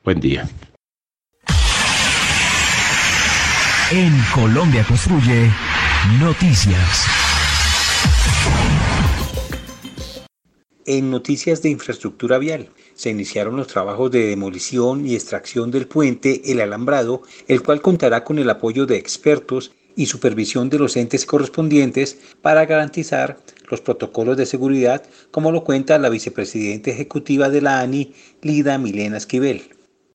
Buen 0.03 0.21
día. 0.21 0.49
En 3.93 4.15
Colombia 4.35 4.87
Construye, 4.89 5.51
noticias. 6.19 7.07
En 10.87 11.11
noticias 11.11 11.61
de 11.61 11.69
infraestructura 11.69 12.39
vial, 12.39 12.71
se 12.95 13.11
iniciaron 13.11 13.57
los 13.57 13.67
trabajos 13.67 14.11
de 14.11 14.27
demolición 14.27 15.07
y 15.07 15.15
extracción 15.15 15.71
del 15.71 15.87
puente 15.87 16.51
El 16.51 16.61
Alambrado, 16.61 17.23
el 17.49 17.63
cual 17.63 17.81
contará 17.83 18.25
con 18.25 18.39
el 18.39 18.49
apoyo 18.51 18.87
de 18.87 18.97
expertos 18.97 19.73
y 19.97 20.07
supervisión 20.07 20.71
de 20.71 20.79
los 20.79 20.97
entes 20.97 21.27
correspondientes 21.27 22.19
para 22.43 22.67
garantizar 22.67 23.39
los 23.71 23.81
protocolos 23.81 24.37
de 24.37 24.47
seguridad, 24.47 25.03
como 25.31 25.51
lo 25.51 25.65
cuenta 25.65 25.99
la 25.99 26.09
vicepresidenta 26.09 26.91
ejecutiva 26.91 27.49
de 27.49 27.63
la 27.63 27.81
ANI, 27.81 28.13
Lida 28.43 28.79
Milena 28.79 29.17
Esquivel. 29.17 29.71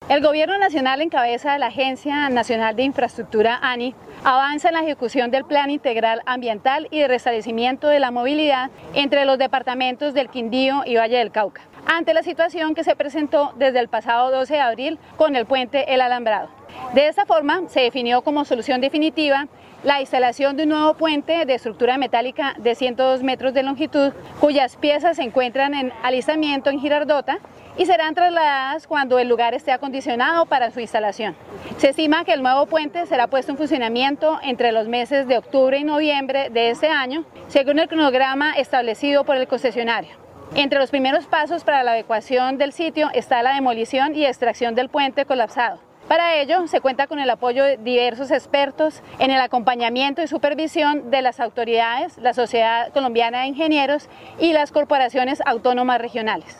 El 0.08 0.24
Gobierno 0.24 0.58
Nacional, 0.58 1.02
en 1.02 1.10
cabeza 1.10 1.54
de 1.54 1.60
la 1.60 1.68
Agencia 1.68 2.30
Nacional 2.30 2.76
de 2.76 2.82
Infraestructura 2.84 3.60
ANI, 3.62 3.94
avanza 4.24 4.70
en 4.70 4.74
la 4.74 4.82
ejecución 4.82 5.30
del 5.30 5.46
Plan 5.46 5.70
Integral 5.70 6.22
Ambiental 6.26 6.88
y 6.90 7.00
de 7.00 7.08
Restablecimiento 7.08 7.88
de 7.88 8.00
la 8.00 8.10
Movilidad 8.10 8.72
entre 8.96 9.26
los 9.26 9.38
departamentos 9.38 10.16
del 10.16 10.30
Quindío 10.30 10.82
y 10.86 10.96
Valle 10.96 11.18
del 11.18 11.32
Cauca, 11.32 11.62
ante 11.90 12.14
la 12.14 12.22
situación 12.22 12.76
que 12.76 12.84
se 12.84 12.96
presentó 12.96 13.52
desde 13.56 13.80
el 13.80 13.88
pasado 13.88 14.30
12 14.30 14.54
de 14.54 14.60
abril 14.60 15.00
con 15.18 15.36
el 15.36 15.48
puente 15.48 15.92
El 15.92 16.02
Alambrado. 16.02 16.48
De 16.94 17.08
esta 17.08 17.26
forma, 17.26 17.64
se 17.68 17.82
definió 17.82 18.22
como 18.22 18.46
solución 18.46 18.80
definitiva 18.80 19.48
la 19.84 20.00
instalación 20.00 20.56
de 20.56 20.64
un 20.64 20.70
nuevo 20.70 20.94
puente 20.94 21.46
de 21.46 21.56
estructura 21.56 21.98
metálica 21.98 22.54
de 22.60 22.76
102 22.76 23.24
metros 23.24 23.56
de 23.56 23.64
longitud, 23.64 24.14
cuyas 24.40 24.76
piezas 24.76 25.18
se 25.18 25.24
encuentran 25.24 25.74
en 25.74 25.92
alistamiento 26.04 26.70
en 26.70 26.80
Girardota 26.80 27.40
y 27.76 27.88
serán 27.88 28.14
trasladadas 28.14 28.86
cuando 28.86 29.18
el 29.18 29.28
lugar 29.28 29.56
esté 29.56 29.72
acondicionado 29.72 30.46
para 30.46 30.70
su 30.70 30.82
instalación. 30.82 31.36
Se 31.78 31.90
estima 31.90 32.24
que 32.24 32.34
el 32.34 32.44
nuevo 32.44 32.68
puente 32.68 33.08
será 33.08 33.26
puesto 33.26 33.54
en 33.54 33.58
funcionamiento 33.58 34.40
entre 34.44 34.72
los 34.72 34.88
meses 34.88 35.28
de 35.28 35.40
octubre 35.40 35.80
y 35.80 35.84
noviembre 35.84 36.52
de 36.52 36.70
este 36.70 36.90
año, 36.90 37.26
según 37.48 37.80
el 37.80 37.88
cronograma 37.88 38.54
establecido 38.54 39.24
por 39.24 39.38
el 39.38 39.48
concesionario. 39.48 40.29
Entre 40.56 40.80
los 40.80 40.90
primeros 40.90 41.26
pasos 41.26 41.64
para 41.64 41.84
la 41.84 41.92
adecuación 41.92 42.58
del 42.58 42.74
sitio 42.74 43.10
está 43.14 43.44
la 43.44 43.54
demolición 43.54 44.16
y 44.16 44.26
extracción 44.26 44.74
del 44.74 44.90
puente 44.90 45.26
colapsado. 45.26 45.80
Para 46.08 46.42
ello, 46.42 46.66
se 46.68 46.82
cuenta 46.82 47.06
con 47.06 47.20
el 47.20 47.30
apoyo 47.30 47.64
de 47.64 47.78
diversos 47.78 48.32
expertos 48.32 49.04
en 49.20 49.30
el 49.30 49.40
acompañamiento 49.40 50.24
y 50.24 50.28
supervisión 50.28 51.12
de 51.12 51.22
las 51.22 51.40
autoridades, 51.40 52.18
la 52.18 52.34
Sociedad 52.34 52.92
Colombiana 52.94 53.42
de 53.42 53.48
Ingenieros 53.48 54.10
y 54.40 54.54
las 54.54 54.72
corporaciones 54.72 55.40
autónomas 55.46 56.02
regionales. 56.02 56.58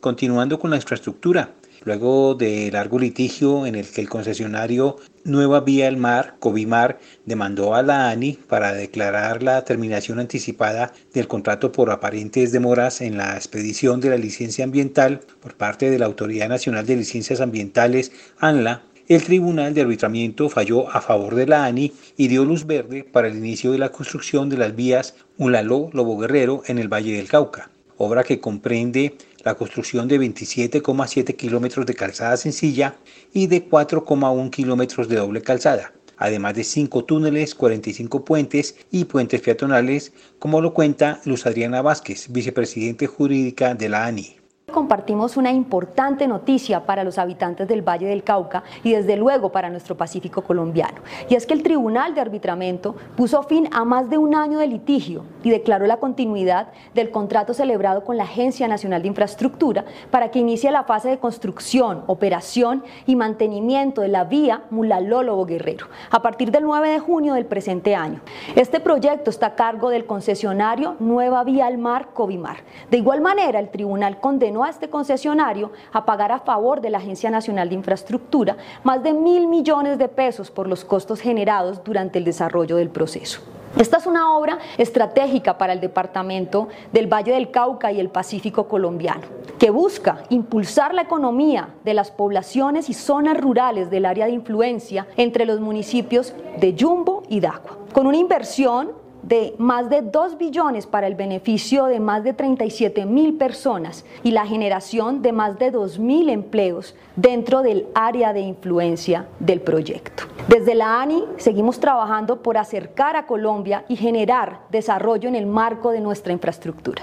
Continuando 0.00 0.58
con 0.58 0.68
la 0.68 0.76
infraestructura, 0.76 1.54
luego 1.84 2.34
de 2.34 2.70
largo 2.70 2.98
litigio 2.98 3.66
en 3.66 3.74
el 3.74 3.86
que 3.86 4.00
el 4.00 4.08
concesionario 4.08 4.96
Nueva 5.24 5.60
Vía 5.60 5.88
al 5.88 5.96
Mar, 5.96 6.36
Covimar, 6.38 6.98
demandó 7.26 7.74
a 7.74 7.82
la 7.82 8.10
ANI 8.10 8.38
para 8.48 8.72
declarar 8.72 9.42
la 9.42 9.64
terminación 9.64 10.18
anticipada 10.18 10.92
del 11.12 11.28
contrato 11.28 11.72
por 11.72 11.90
aparentes 11.90 12.52
demoras 12.52 13.00
en 13.00 13.16
la 13.16 13.36
expedición 13.36 14.00
de 14.00 14.10
la 14.10 14.16
licencia 14.16 14.64
ambiental 14.64 15.20
por 15.40 15.54
parte 15.54 15.90
de 15.90 15.98
la 15.98 16.06
Autoridad 16.06 16.48
Nacional 16.48 16.86
de 16.86 16.96
Licencias 16.96 17.40
Ambientales, 17.40 18.12
ANLA, 18.38 18.82
el 19.08 19.22
Tribunal 19.24 19.74
de 19.74 19.80
Arbitramiento 19.80 20.48
falló 20.48 20.88
a 20.88 21.00
favor 21.00 21.34
de 21.34 21.46
la 21.46 21.64
ANI 21.64 21.92
y 22.16 22.28
dio 22.28 22.44
luz 22.44 22.66
verde 22.66 23.04
para 23.04 23.28
el 23.28 23.36
inicio 23.36 23.72
de 23.72 23.78
la 23.78 23.90
construcción 23.90 24.48
de 24.48 24.56
las 24.56 24.76
vías 24.76 25.16
Ulaló-Lobo 25.38 26.18
Guerrero 26.18 26.62
en 26.66 26.78
el 26.78 26.88
Valle 26.88 27.16
del 27.16 27.28
Cauca, 27.28 27.70
obra 27.96 28.22
que 28.22 28.40
comprende 28.40 29.16
la 29.44 29.54
construcción 29.54 30.08
de 30.08 30.20
27,7 30.20 31.36
kilómetros 31.36 31.86
de 31.86 31.94
calzada 31.94 32.36
sencilla 32.36 32.96
y 33.32 33.46
de 33.46 33.68
4,1 33.68 34.50
kilómetros 34.50 35.08
de 35.08 35.16
doble 35.16 35.42
calzada, 35.42 35.92
además 36.16 36.54
de 36.54 36.64
5 36.64 37.04
túneles, 37.04 37.54
45 37.54 38.24
puentes 38.24 38.76
y 38.90 39.04
puentes 39.04 39.40
peatonales, 39.40 40.12
como 40.38 40.60
lo 40.60 40.74
cuenta 40.74 41.20
Luz 41.24 41.46
Adriana 41.46 41.82
Vázquez, 41.82 42.26
vicepresidente 42.30 43.06
jurídica 43.06 43.74
de 43.74 43.88
la 43.88 44.06
ANI 44.06 44.41
compartimos 44.72 45.36
una 45.36 45.52
importante 45.52 46.26
noticia 46.26 46.84
para 46.84 47.04
los 47.04 47.18
habitantes 47.18 47.68
del 47.68 47.82
Valle 47.82 48.06
del 48.06 48.24
Cauca 48.24 48.64
y 48.82 48.92
desde 48.92 49.16
luego 49.16 49.52
para 49.52 49.70
nuestro 49.70 49.96
Pacífico 49.96 50.42
colombiano. 50.42 51.00
Y 51.28 51.34
es 51.34 51.46
que 51.46 51.54
el 51.54 51.62
Tribunal 51.62 52.14
de 52.14 52.20
Arbitramiento 52.20 52.96
puso 53.16 53.42
fin 53.44 53.68
a 53.72 53.84
más 53.84 54.10
de 54.10 54.18
un 54.18 54.34
año 54.34 54.58
de 54.58 54.66
litigio 54.66 55.24
y 55.44 55.50
declaró 55.50 55.86
la 55.86 55.98
continuidad 55.98 56.68
del 56.94 57.10
contrato 57.10 57.54
celebrado 57.54 58.04
con 58.04 58.16
la 58.16 58.24
Agencia 58.24 58.66
Nacional 58.66 59.02
de 59.02 59.08
Infraestructura 59.08 59.84
para 60.10 60.30
que 60.30 60.38
inicie 60.38 60.70
la 60.70 60.84
fase 60.84 61.08
de 61.08 61.18
construcción, 61.18 62.02
operación 62.06 62.82
y 63.06 63.16
mantenimiento 63.16 64.00
de 64.00 64.08
la 64.08 64.24
vía 64.24 64.62
Mulalólogo 64.70 65.46
Guerrero 65.46 65.86
a 66.10 66.22
partir 66.22 66.50
del 66.50 66.64
9 66.64 66.88
de 66.88 66.98
junio 66.98 67.34
del 67.34 67.46
presente 67.46 67.94
año. 67.94 68.20
Este 68.56 68.80
proyecto 68.80 69.30
está 69.30 69.46
a 69.46 69.54
cargo 69.54 69.90
del 69.90 70.06
concesionario 70.06 70.96
Nueva 70.98 71.44
Vía 71.44 71.66
al 71.66 71.78
Mar 71.78 72.08
Covimar. 72.14 72.58
De 72.90 72.98
igual 72.98 73.20
manera, 73.20 73.58
el 73.58 73.70
tribunal 73.70 74.20
condenó 74.20 74.61
a 74.64 74.70
este 74.70 74.90
concesionario 74.90 75.72
a 75.92 76.04
pagar 76.04 76.32
a 76.32 76.40
favor 76.40 76.80
de 76.80 76.90
la 76.90 76.98
Agencia 76.98 77.30
Nacional 77.30 77.68
de 77.68 77.74
Infraestructura 77.74 78.56
más 78.84 79.02
de 79.02 79.12
mil 79.12 79.46
millones 79.48 79.98
de 79.98 80.08
pesos 80.08 80.50
por 80.50 80.68
los 80.68 80.84
costos 80.84 81.20
generados 81.20 81.82
durante 81.84 82.18
el 82.18 82.24
desarrollo 82.24 82.76
del 82.76 82.90
proceso. 82.90 83.40
Esta 83.78 83.96
es 83.96 84.06
una 84.06 84.36
obra 84.36 84.58
estratégica 84.76 85.56
para 85.56 85.72
el 85.72 85.80
departamento 85.80 86.68
del 86.92 87.10
Valle 87.10 87.32
del 87.32 87.50
Cauca 87.50 87.90
y 87.90 88.00
el 88.00 88.10
Pacífico 88.10 88.68
colombiano, 88.68 89.22
que 89.58 89.70
busca 89.70 90.24
impulsar 90.28 90.92
la 90.92 91.02
economía 91.02 91.70
de 91.82 91.94
las 91.94 92.10
poblaciones 92.10 92.90
y 92.90 92.94
zonas 92.94 93.40
rurales 93.40 93.90
del 93.90 94.04
área 94.04 94.26
de 94.26 94.32
influencia 94.32 95.06
entre 95.16 95.46
los 95.46 95.60
municipios 95.60 96.34
de 96.58 96.74
Yumbo 96.74 97.22
y 97.30 97.40
Dagua, 97.40 97.78
con 97.94 98.06
una 98.06 98.18
inversión 98.18 99.01
de 99.22 99.54
más 99.58 99.88
de 99.88 100.02
2 100.02 100.38
billones 100.38 100.86
para 100.86 101.06
el 101.06 101.14
beneficio 101.14 101.86
de 101.86 102.00
más 102.00 102.24
de 102.24 102.32
37 102.32 103.06
mil 103.06 103.34
personas 103.34 104.04
y 104.22 104.32
la 104.32 104.46
generación 104.46 105.22
de 105.22 105.32
más 105.32 105.58
de 105.58 105.70
2 105.70 105.98
mil 105.98 106.28
empleos 106.28 106.94
dentro 107.16 107.62
del 107.62 107.86
área 107.94 108.32
de 108.32 108.40
influencia 108.40 109.26
del 109.38 109.60
proyecto. 109.60 110.24
Desde 110.48 110.74
la 110.74 111.00
ANI 111.00 111.24
seguimos 111.36 111.80
trabajando 111.80 112.42
por 112.42 112.58
acercar 112.58 113.16
a 113.16 113.26
Colombia 113.26 113.84
y 113.88 113.96
generar 113.96 114.60
desarrollo 114.70 115.28
en 115.28 115.36
el 115.36 115.46
marco 115.46 115.90
de 115.90 116.00
nuestra 116.00 116.32
infraestructura. 116.32 117.02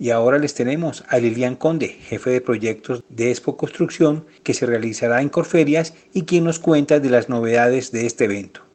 Y 0.00 0.10
ahora 0.10 0.38
les 0.38 0.54
tenemos 0.54 1.04
a 1.08 1.18
Lilian 1.18 1.56
Conde, 1.56 1.88
jefe 1.88 2.30
de 2.30 2.40
proyectos 2.40 3.02
de 3.08 3.30
Expo 3.30 3.56
Construcción, 3.56 4.26
que 4.44 4.54
se 4.54 4.64
realizará 4.64 5.22
en 5.22 5.28
Corferias 5.28 5.92
y 6.14 6.22
quien 6.22 6.44
nos 6.44 6.60
cuenta 6.60 7.00
de 7.00 7.10
las 7.10 7.28
novedades 7.28 7.90
de 7.90 8.06
este 8.06 8.26
evento. 8.26 8.67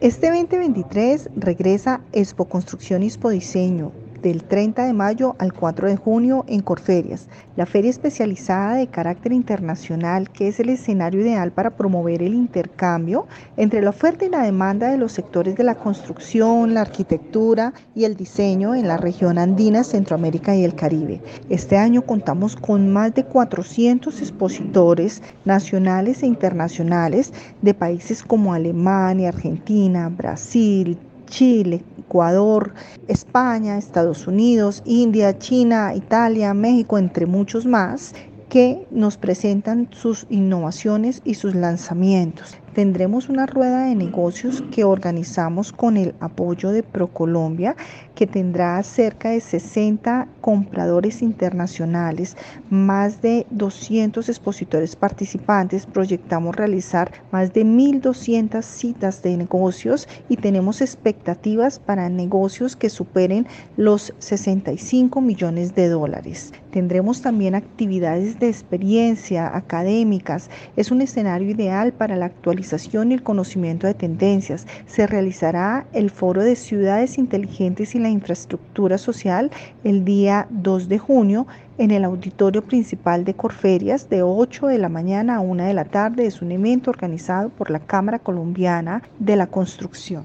Este 0.00 0.26
2023 0.28 1.30
regresa 1.36 2.02
Expo 2.12 2.44
Construcción 2.44 3.02
y 3.02 3.06
Expo 3.06 3.30
Diseño 3.30 3.92
del 4.22 4.44
30 4.44 4.86
de 4.86 4.92
mayo 4.92 5.36
al 5.38 5.52
4 5.52 5.88
de 5.88 5.96
junio 5.96 6.44
en 6.48 6.60
Corferias, 6.60 7.28
la 7.56 7.66
feria 7.66 7.90
especializada 7.90 8.74
de 8.74 8.86
carácter 8.86 9.32
internacional 9.32 10.30
que 10.30 10.48
es 10.48 10.60
el 10.60 10.68
escenario 10.68 11.20
ideal 11.20 11.52
para 11.52 11.76
promover 11.76 12.22
el 12.22 12.34
intercambio 12.34 13.26
entre 13.56 13.82
la 13.82 13.90
oferta 13.90 14.24
y 14.24 14.28
la 14.28 14.42
demanda 14.42 14.90
de 14.90 14.98
los 14.98 15.12
sectores 15.12 15.56
de 15.56 15.64
la 15.64 15.74
construcción, 15.74 16.74
la 16.74 16.82
arquitectura 16.82 17.72
y 17.94 18.04
el 18.04 18.16
diseño 18.16 18.74
en 18.74 18.88
la 18.88 18.96
región 18.96 19.38
andina, 19.38 19.84
Centroamérica 19.84 20.54
y 20.54 20.64
el 20.64 20.74
Caribe. 20.74 21.20
Este 21.48 21.76
año 21.76 22.02
contamos 22.02 22.56
con 22.56 22.92
más 22.92 23.14
de 23.14 23.24
400 23.24 24.20
expositores 24.20 25.22
nacionales 25.44 26.22
e 26.22 26.26
internacionales 26.26 27.32
de 27.62 27.74
países 27.74 28.22
como 28.22 28.54
Alemania, 28.54 29.28
Argentina, 29.28 30.08
Brasil, 30.08 30.98
Chile, 31.26 31.84
Ecuador, 31.98 32.74
España, 33.08 33.78
Estados 33.78 34.26
Unidos, 34.26 34.82
India, 34.86 35.38
China, 35.38 35.94
Italia, 35.94 36.54
México, 36.54 36.98
entre 36.98 37.26
muchos 37.26 37.66
más, 37.66 38.14
que 38.48 38.86
nos 38.90 39.16
presentan 39.16 39.88
sus 39.92 40.26
innovaciones 40.30 41.20
y 41.24 41.34
sus 41.34 41.54
lanzamientos. 41.54 42.56
Tendremos 42.76 43.30
una 43.30 43.46
rueda 43.46 43.84
de 43.86 43.94
negocios 43.94 44.62
que 44.70 44.84
organizamos 44.84 45.72
con 45.72 45.96
el 45.96 46.14
apoyo 46.20 46.72
de 46.72 46.82
ProColombia, 46.82 47.74
que 48.14 48.26
tendrá 48.26 48.82
cerca 48.82 49.30
de 49.30 49.40
60 49.40 50.28
compradores 50.42 51.22
internacionales, 51.22 52.36
más 52.68 53.22
de 53.22 53.46
200 53.48 54.28
expositores 54.28 54.94
participantes. 54.94 55.86
Proyectamos 55.86 56.54
realizar 56.54 57.10
más 57.32 57.54
de 57.54 57.64
1.200 57.64 58.62
citas 58.62 59.22
de 59.22 59.38
negocios 59.38 60.06
y 60.28 60.36
tenemos 60.36 60.82
expectativas 60.82 61.78
para 61.78 62.10
negocios 62.10 62.76
que 62.76 62.90
superen 62.90 63.46
los 63.78 64.12
65 64.18 65.22
millones 65.22 65.74
de 65.74 65.88
dólares. 65.88 66.52
Tendremos 66.72 67.22
también 67.22 67.54
actividades 67.54 68.38
de 68.38 68.50
experiencia 68.50 69.56
académicas. 69.56 70.50
Es 70.76 70.90
un 70.90 71.00
escenario 71.00 71.48
ideal 71.48 71.94
para 71.94 72.16
la 72.16 72.26
actualización 72.26 72.65
y 72.72 73.12
el 73.12 73.22
conocimiento 73.22 73.86
de 73.86 73.94
tendencias. 73.94 74.66
Se 74.86 75.06
realizará 75.06 75.86
el 75.92 76.10
foro 76.10 76.42
de 76.42 76.56
ciudades 76.56 77.16
inteligentes 77.16 77.94
y 77.94 78.00
la 78.00 78.08
infraestructura 78.08 78.98
social 78.98 79.50
el 79.84 80.04
día 80.04 80.48
2 80.50 80.88
de 80.88 80.98
junio 80.98 81.46
en 81.78 81.92
el 81.92 82.04
auditorio 82.04 82.62
principal 82.62 83.24
de 83.24 83.34
Corferias 83.34 84.08
de 84.08 84.22
8 84.22 84.66
de 84.66 84.78
la 84.78 84.88
mañana 84.88 85.36
a 85.36 85.40
1 85.40 85.64
de 85.64 85.74
la 85.74 85.84
tarde. 85.84 86.26
Es 86.26 86.42
un 86.42 86.50
evento 86.50 86.90
organizado 86.90 87.50
por 87.50 87.70
la 87.70 87.78
Cámara 87.78 88.18
Colombiana 88.18 89.02
de 89.20 89.36
la 89.36 89.46
Construcción 89.46 90.24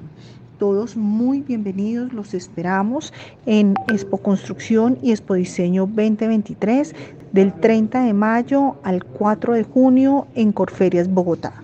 todos 0.62 0.96
muy 0.96 1.42
bienvenidos, 1.42 2.14
los 2.14 2.36
esperamos 2.36 3.12
en 3.48 3.74
Expo 3.88 4.20
Construcción 4.20 4.96
y 5.02 5.10
Expo 5.10 5.34
Diseño 5.34 5.88
2023 5.88 6.94
del 7.32 7.52
30 7.52 8.04
de 8.04 8.14
mayo 8.14 8.76
al 8.84 9.04
4 9.04 9.56
de 9.56 9.64
junio 9.64 10.28
en 10.36 10.52
Corferias, 10.52 11.12
Bogotá. 11.12 11.64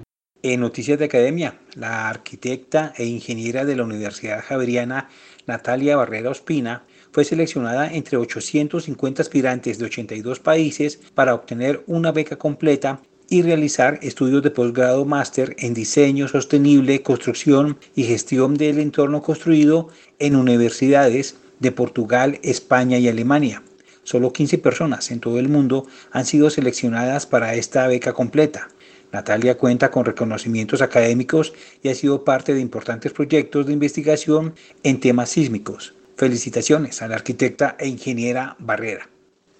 En 0.54 0.62
Noticias 0.62 0.98
de 0.98 1.04
Academia, 1.04 1.60
la 1.76 2.08
arquitecta 2.08 2.94
e 2.96 3.06
ingeniera 3.06 3.66
de 3.66 3.76
la 3.76 3.84
Universidad 3.84 4.42
Javeriana 4.42 5.10
Natalia 5.46 5.98
Barrera 5.98 6.30
Ospina 6.30 6.86
fue 7.12 7.26
seleccionada 7.26 7.94
entre 7.94 8.16
850 8.16 9.22
aspirantes 9.22 9.78
de 9.78 9.84
82 9.84 10.40
países 10.40 11.02
para 11.14 11.34
obtener 11.34 11.84
una 11.86 12.14
beca 12.14 12.38
completa 12.38 13.02
y 13.28 13.42
realizar 13.42 14.00
estudios 14.02 14.42
de 14.42 14.52
posgrado 14.52 15.04
máster 15.04 15.54
en 15.60 15.74
diseño 15.74 16.30
sostenible, 16.30 17.04
construcción 17.04 17.78
y 17.94 18.04
gestión 18.06 18.56
del 18.56 18.80
entorno 18.80 19.22
construido 19.22 19.90
en 20.18 20.38
universidades 20.38 21.36
de 21.60 21.74
Portugal, 21.74 22.40
España 22.42 22.98
y 23.00 23.10
Alemania. 23.10 23.64
Solo 24.04 24.32
15 24.32 24.60
personas 24.60 25.12
en 25.12 25.20
todo 25.20 25.40
el 25.40 25.50
mundo 25.50 25.88
han 26.14 26.26
sido 26.26 26.50
seleccionadas 26.50 27.26
para 27.26 27.56
esta 27.56 27.86
beca 27.90 28.14
completa. 28.14 28.70
Natalia 29.12 29.58
cuenta 29.58 29.90
con 29.92 30.06
reconocimientos 30.06 30.82
académicos 30.82 31.54
y 31.82 31.90
ha 31.90 31.96
sido 31.96 32.24
parte 32.24 32.54
de 32.54 32.62
importantes 32.62 33.14
proyectos 33.14 33.66
de 33.66 33.74
investigación 33.74 34.56
en 34.84 35.00
temas 35.00 35.30
sísmicos. 35.30 35.94
Felicitaciones 36.18 37.02
a 37.02 37.08
la 37.08 37.16
arquitecta 37.16 37.76
e 37.80 37.88
ingeniera 37.88 38.56
Barrera. 38.60 39.08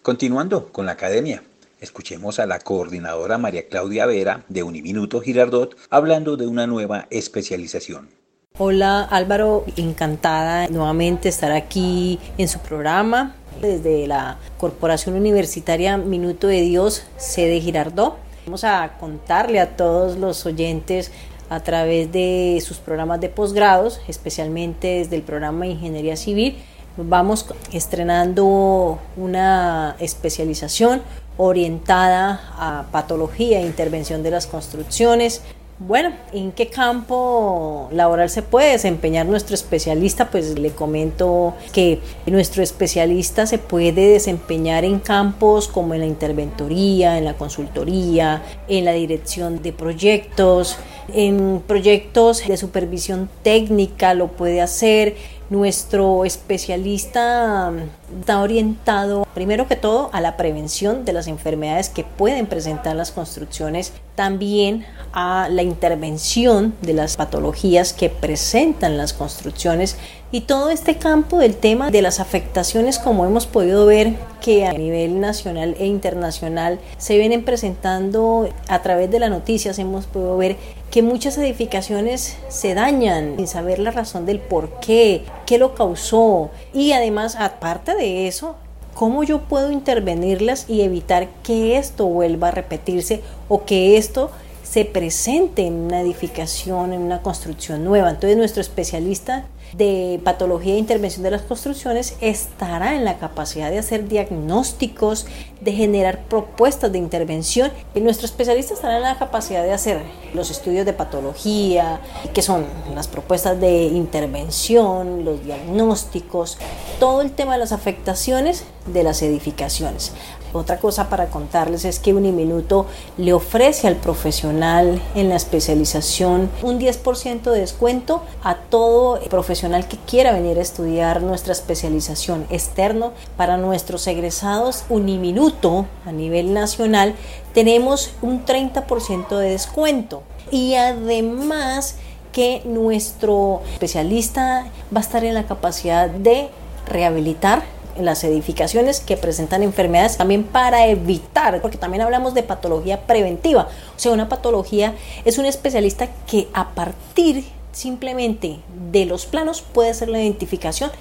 Continuando 0.02 0.72
con 0.72 0.86
la 0.86 0.94
academia. 0.94 1.44
Escuchemos 1.80 2.40
a 2.40 2.48
la 2.48 2.60
coordinadora 2.60 3.38
María 3.38 3.68
Claudia 3.68 4.08
Vera 4.08 4.44
de 4.50 4.64
Uniminuto 4.64 5.22
Girardot 5.22 5.78
hablando 5.90 6.36
de 6.36 6.48
una 6.48 6.66
nueva 6.66 7.08
especialización. 7.12 8.10
Hola 8.58 9.04
Álvaro, 9.04 9.66
encantada 9.76 10.68
nuevamente 10.70 11.30
estar 11.30 11.52
aquí 11.52 12.20
en 12.40 12.48
su 12.48 12.58
programa 12.60 13.36
desde 13.62 14.08
la 14.08 14.40
Corporación 14.58 15.16
Universitaria 15.16 15.98
Minuto 15.98 16.48
de 16.48 16.62
Dios, 16.62 17.04
sede 17.18 17.62
Girardot. 17.62 18.27
Vamos 18.48 18.64
a 18.64 18.94
contarle 18.98 19.60
a 19.60 19.76
todos 19.76 20.16
los 20.16 20.46
oyentes 20.46 21.12
a 21.50 21.60
través 21.60 22.14
de 22.14 22.64
sus 22.66 22.78
programas 22.78 23.20
de 23.20 23.28
posgrados, 23.28 24.00
especialmente 24.08 25.00
desde 25.00 25.18
el 25.18 25.22
programa 25.22 25.66
de 25.66 25.72
Ingeniería 25.72 26.16
Civil, 26.16 26.56
vamos 26.96 27.46
estrenando 27.74 29.00
una 29.18 29.98
especialización 30.00 31.02
orientada 31.36 32.42
a 32.58 32.86
patología 32.90 33.60
e 33.60 33.66
intervención 33.66 34.24
de 34.24 34.32
las 34.32 34.48
construcciones. 34.48 35.42
Bueno, 35.80 36.12
¿en 36.34 36.54
qué 36.54 36.70
campo 36.70 37.88
laboral 37.92 38.32
se 38.32 38.42
puede 38.42 38.72
desempeñar 38.72 39.28
nuestro 39.28 39.54
especialista? 39.54 40.32
Pues 40.32 40.58
le 40.58 40.72
comento 40.72 41.54
que 41.72 42.00
nuestro 42.26 42.64
especialista 42.64 43.46
se 43.46 43.60
puede 43.60 44.10
desempeñar 44.14 44.86
en 44.86 44.98
campos 44.98 45.68
como 45.68 45.94
en 45.94 46.00
la 46.00 46.08
interventoría, 46.08 47.20
en 47.20 47.26
la 47.26 47.36
consultoría, 47.36 48.42
en 48.68 48.86
la 48.86 48.94
dirección 48.94 49.62
de 49.62 49.72
proyectos, 49.72 50.78
en 51.14 51.62
proyectos 51.68 52.48
de 52.48 52.58
supervisión 52.58 53.30
técnica 53.44 54.16
lo 54.16 54.30
puede 54.30 54.62
hacer, 54.62 55.16
nuestro 55.52 56.26
especialista 56.26 57.72
está 58.20 58.42
orientado 58.42 59.28
primero 59.34 59.68
que 59.68 59.76
todo 59.76 60.10
a 60.12 60.22
la 60.22 60.36
prevención 60.36 61.06
de 61.06 61.14
las 61.14 61.28
enfermedades 61.28 61.90
que 61.90 62.04
pueden 62.04 62.48
presentar 62.48 62.96
las 62.96 63.12
construcciones, 63.12 63.94
también 64.18 64.84
a 65.14 65.48
la 65.48 65.62
intervención 65.62 66.74
de 66.82 66.94
las 66.94 67.18
patologías 67.18 67.94
que 67.94 68.10
presentan 68.10 68.98
las 68.98 69.14
construcciones 69.14 69.96
y 70.32 70.42
todo 70.42 70.72
este 70.72 70.98
campo 70.98 71.38
del 71.38 71.56
tema 71.56 71.92
de 71.92 72.02
las 72.02 72.20
afectaciones 72.20 72.98
como 72.98 73.26
hemos 73.26 73.46
podido 73.46 73.86
ver 73.86 74.16
que 74.42 74.66
a 74.66 74.74
nivel 74.74 75.22
nacional 75.22 75.76
e 75.80 75.86
internacional 75.86 76.80
se 76.98 77.18
vienen 77.18 77.46
presentando 77.46 78.50
a 78.68 78.82
través 78.82 79.10
de 79.12 79.20
las 79.20 79.30
noticias 79.30 79.78
hemos 79.78 80.08
podido 80.08 80.36
ver 80.36 80.58
que 80.90 81.04
muchas 81.04 81.38
edificaciones 81.38 82.38
se 82.50 82.74
dañan 82.74 83.36
sin 83.38 83.48
saber 83.48 83.78
la 83.78 83.92
razón 83.92 84.26
del 84.26 84.40
por 84.40 84.80
qué, 84.80 85.24
qué 85.46 85.58
lo 85.58 85.76
causó. 85.76 86.50
Y 86.74 86.94
además 86.94 87.36
aparte 87.36 87.94
de 87.94 88.28
eso 88.28 88.56
cómo 88.98 89.24
yo 89.24 89.42
puedo 89.42 89.72
intervenirlas 89.72 90.66
y 90.68 90.82
evitar 90.82 91.30
que 91.44 91.78
esto 91.78 92.08
vuelva 92.08 92.48
a 92.48 92.52
repetirse 92.52 93.22
o 93.48 93.64
que 93.64 93.96
esto 93.96 94.32
se 94.64 94.86
presente 94.86 95.68
en 95.68 95.74
una 95.74 96.02
edificación, 96.02 96.94
en 96.94 97.02
una 97.02 97.22
construcción 97.22 97.86
nueva. 97.86 98.10
Entonces 98.10 98.36
nuestro 98.38 98.60
especialista 98.60 99.46
de 99.74 100.20
patología 100.24 100.74
e 100.74 100.78
intervención 100.80 101.22
de 101.24 101.30
las 101.30 101.44
construcciones 101.44 102.16
estará 102.22 102.96
en 102.96 103.06
la 103.06 103.20
capacidad 103.20 103.70
de 103.70 103.78
hacer 103.78 104.08
diagnósticos, 104.08 105.28
de 105.62 105.74
generar 105.74 106.24
propuestas 106.24 106.92
de 106.92 106.98
intervención 106.98 107.72
y 107.94 108.00
nuestro 108.00 108.26
especialista 108.26 108.74
estará 108.74 108.98
en 108.98 109.04
la 109.04 109.20
capacidad 109.20 109.62
de 109.62 109.74
hacer 109.74 110.02
los 110.34 110.50
estudios 110.50 110.88
de 110.88 110.94
patología, 110.94 112.00
que 112.34 112.42
son 112.42 112.66
las 112.96 113.08
propuestas 113.08 113.60
de 113.60 113.84
intervención, 113.84 115.24
los 115.24 115.44
diagnósticos, 115.44 116.58
todo 117.00 117.22
el 117.22 117.32
tema 117.32 117.54
de 117.54 117.60
las 117.60 117.74
afectaciones 117.74 118.66
de 118.88 119.04
las 119.04 119.22
edificaciones. 119.22 120.14
Otra 120.54 120.80
cosa 120.80 121.10
para 121.10 121.28
contarles 121.28 121.86
es 121.86 122.00
que 122.00 122.14
Uniminuto 122.14 122.86
le 123.18 123.34
ofrece 123.34 123.88
al 123.88 123.98
profesional 123.98 125.02
en 125.14 125.30
la 125.30 125.36
especialización 125.36 126.50
un 126.64 126.80
10% 126.80 127.52
de 127.52 127.60
descuento 127.60 128.24
a 128.44 128.56
todo 128.56 129.20
profesional 129.30 129.88
que 129.88 129.98
quiera 129.98 130.32
venir 130.32 130.58
a 130.58 130.62
estudiar 130.62 131.22
nuestra 131.22 131.52
especialización 131.52 132.48
externo 132.50 133.12
para 133.36 133.58
nuestros 133.58 134.08
egresados 134.08 134.86
Uniminuto 134.90 135.86
a 136.06 136.12
nivel 136.12 136.54
nacional 136.54 137.14
tenemos 137.54 138.12
un 138.22 138.46
30% 138.46 139.38
de 139.38 139.50
descuento 139.50 140.24
y 140.50 140.76
además 140.76 141.96
que 142.32 142.62
nuestro 142.66 143.62
especialista 143.74 144.66
va 144.96 145.00
a 145.00 145.02
estar 145.02 145.24
en 145.24 145.34
la 145.34 145.46
capacidad 145.46 146.10
de 146.10 146.50
rehabilitar 146.88 147.64
las 148.00 148.24
edificaciones 148.24 149.00
que 149.00 149.18
presentan 149.18 149.64
enfermedades 149.64 150.18
también 150.18 150.44
para 150.44 150.88
evitar, 150.88 151.62
porque 151.62 151.78
también 151.78 152.02
hablamos 152.02 152.34
de 152.34 152.44
patología 152.44 153.06
preventiva. 153.06 153.70
O 153.96 154.00
sea, 154.00 154.12
una 154.12 154.30
patología 154.30 154.96
es 155.26 155.38
un 155.38 155.46
especialista 155.46 156.10
que 156.26 156.48
a 156.54 156.70
partir 156.76 157.46
simplemente 157.72 158.60
de 158.92 159.06
los 159.06 159.26
planos 159.26 159.62
puede 159.62 159.90
hacer 159.90 160.10
la 160.10 160.22
identificación 160.22 160.92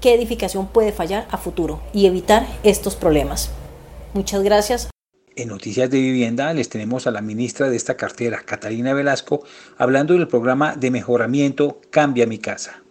qué 0.00 0.14
edificación 0.14 0.68
puede 0.68 0.92
fallar 0.92 1.26
a 1.30 1.38
futuro 1.38 1.80
y 1.92 2.06
evitar 2.06 2.46
estos 2.62 2.96
problemas. 2.96 3.50
Muchas 4.14 4.42
gracias. 4.42 4.88
En 5.34 5.48
Noticias 5.48 5.90
de 5.90 6.00
Vivienda 6.00 6.52
les 6.54 6.68
tenemos 6.68 7.06
a 7.06 7.10
la 7.10 7.20
ministra 7.20 7.68
de 7.68 7.76
esta 7.76 7.96
cartera, 7.96 8.40
Catalina 8.44 8.94
Velasco, 8.94 9.44
hablando 9.76 10.14
del 10.14 10.28
programa 10.28 10.74
de 10.76 10.90
mejoramiento 10.90 11.80
Cambia 11.90 12.26
mi 12.26 12.38
casa. 12.38 12.85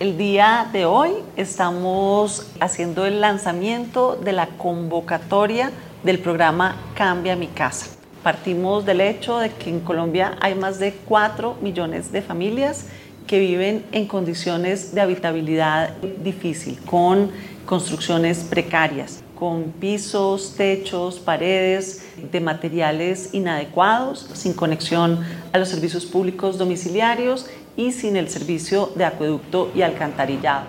El 0.00 0.18
día 0.18 0.68
de 0.72 0.86
hoy 0.86 1.12
estamos 1.36 2.48
haciendo 2.58 3.06
el 3.06 3.20
lanzamiento 3.20 4.16
de 4.16 4.32
la 4.32 4.48
convocatoria 4.48 5.70
del 6.02 6.18
programa 6.18 6.74
Cambia 6.96 7.36
mi 7.36 7.46
casa. 7.46 7.86
Partimos 8.24 8.84
del 8.84 9.00
hecho 9.00 9.38
de 9.38 9.50
que 9.50 9.70
en 9.70 9.78
Colombia 9.78 10.36
hay 10.40 10.56
más 10.56 10.80
de 10.80 10.94
4 10.94 11.58
millones 11.62 12.10
de 12.10 12.22
familias 12.22 12.86
que 13.28 13.38
viven 13.38 13.86
en 13.92 14.08
condiciones 14.08 14.96
de 14.96 15.00
habitabilidad 15.00 15.96
difícil, 16.24 16.76
con 16.84 17.30
construcciones 17.64 18.38
precarias. 18.38 19.20
con 19.34 19.64
pisos, 19.64 20.54
techos, 20.56 21.18
paredes 21.18 22.06
de 22.30 22.40
materiales 22.40 23.30
inadecuados, 23.34 24.30
sin 24.32 24.54
conexión 24.54 25.18
a 25.52 25.58
los 25.58 25.68
servicios 25.68 26.06
públicos 26.06 26.56
domiciliarios 26.56 27.46
y 27.76 27.92
sin 27.92 28.16
el 28.16 28.28
servicio 28.28 28.92
de 28.94 29.04
acueducto 29.04 29.70
y 29.74 29.82
alcantarillado. 29.82 30.66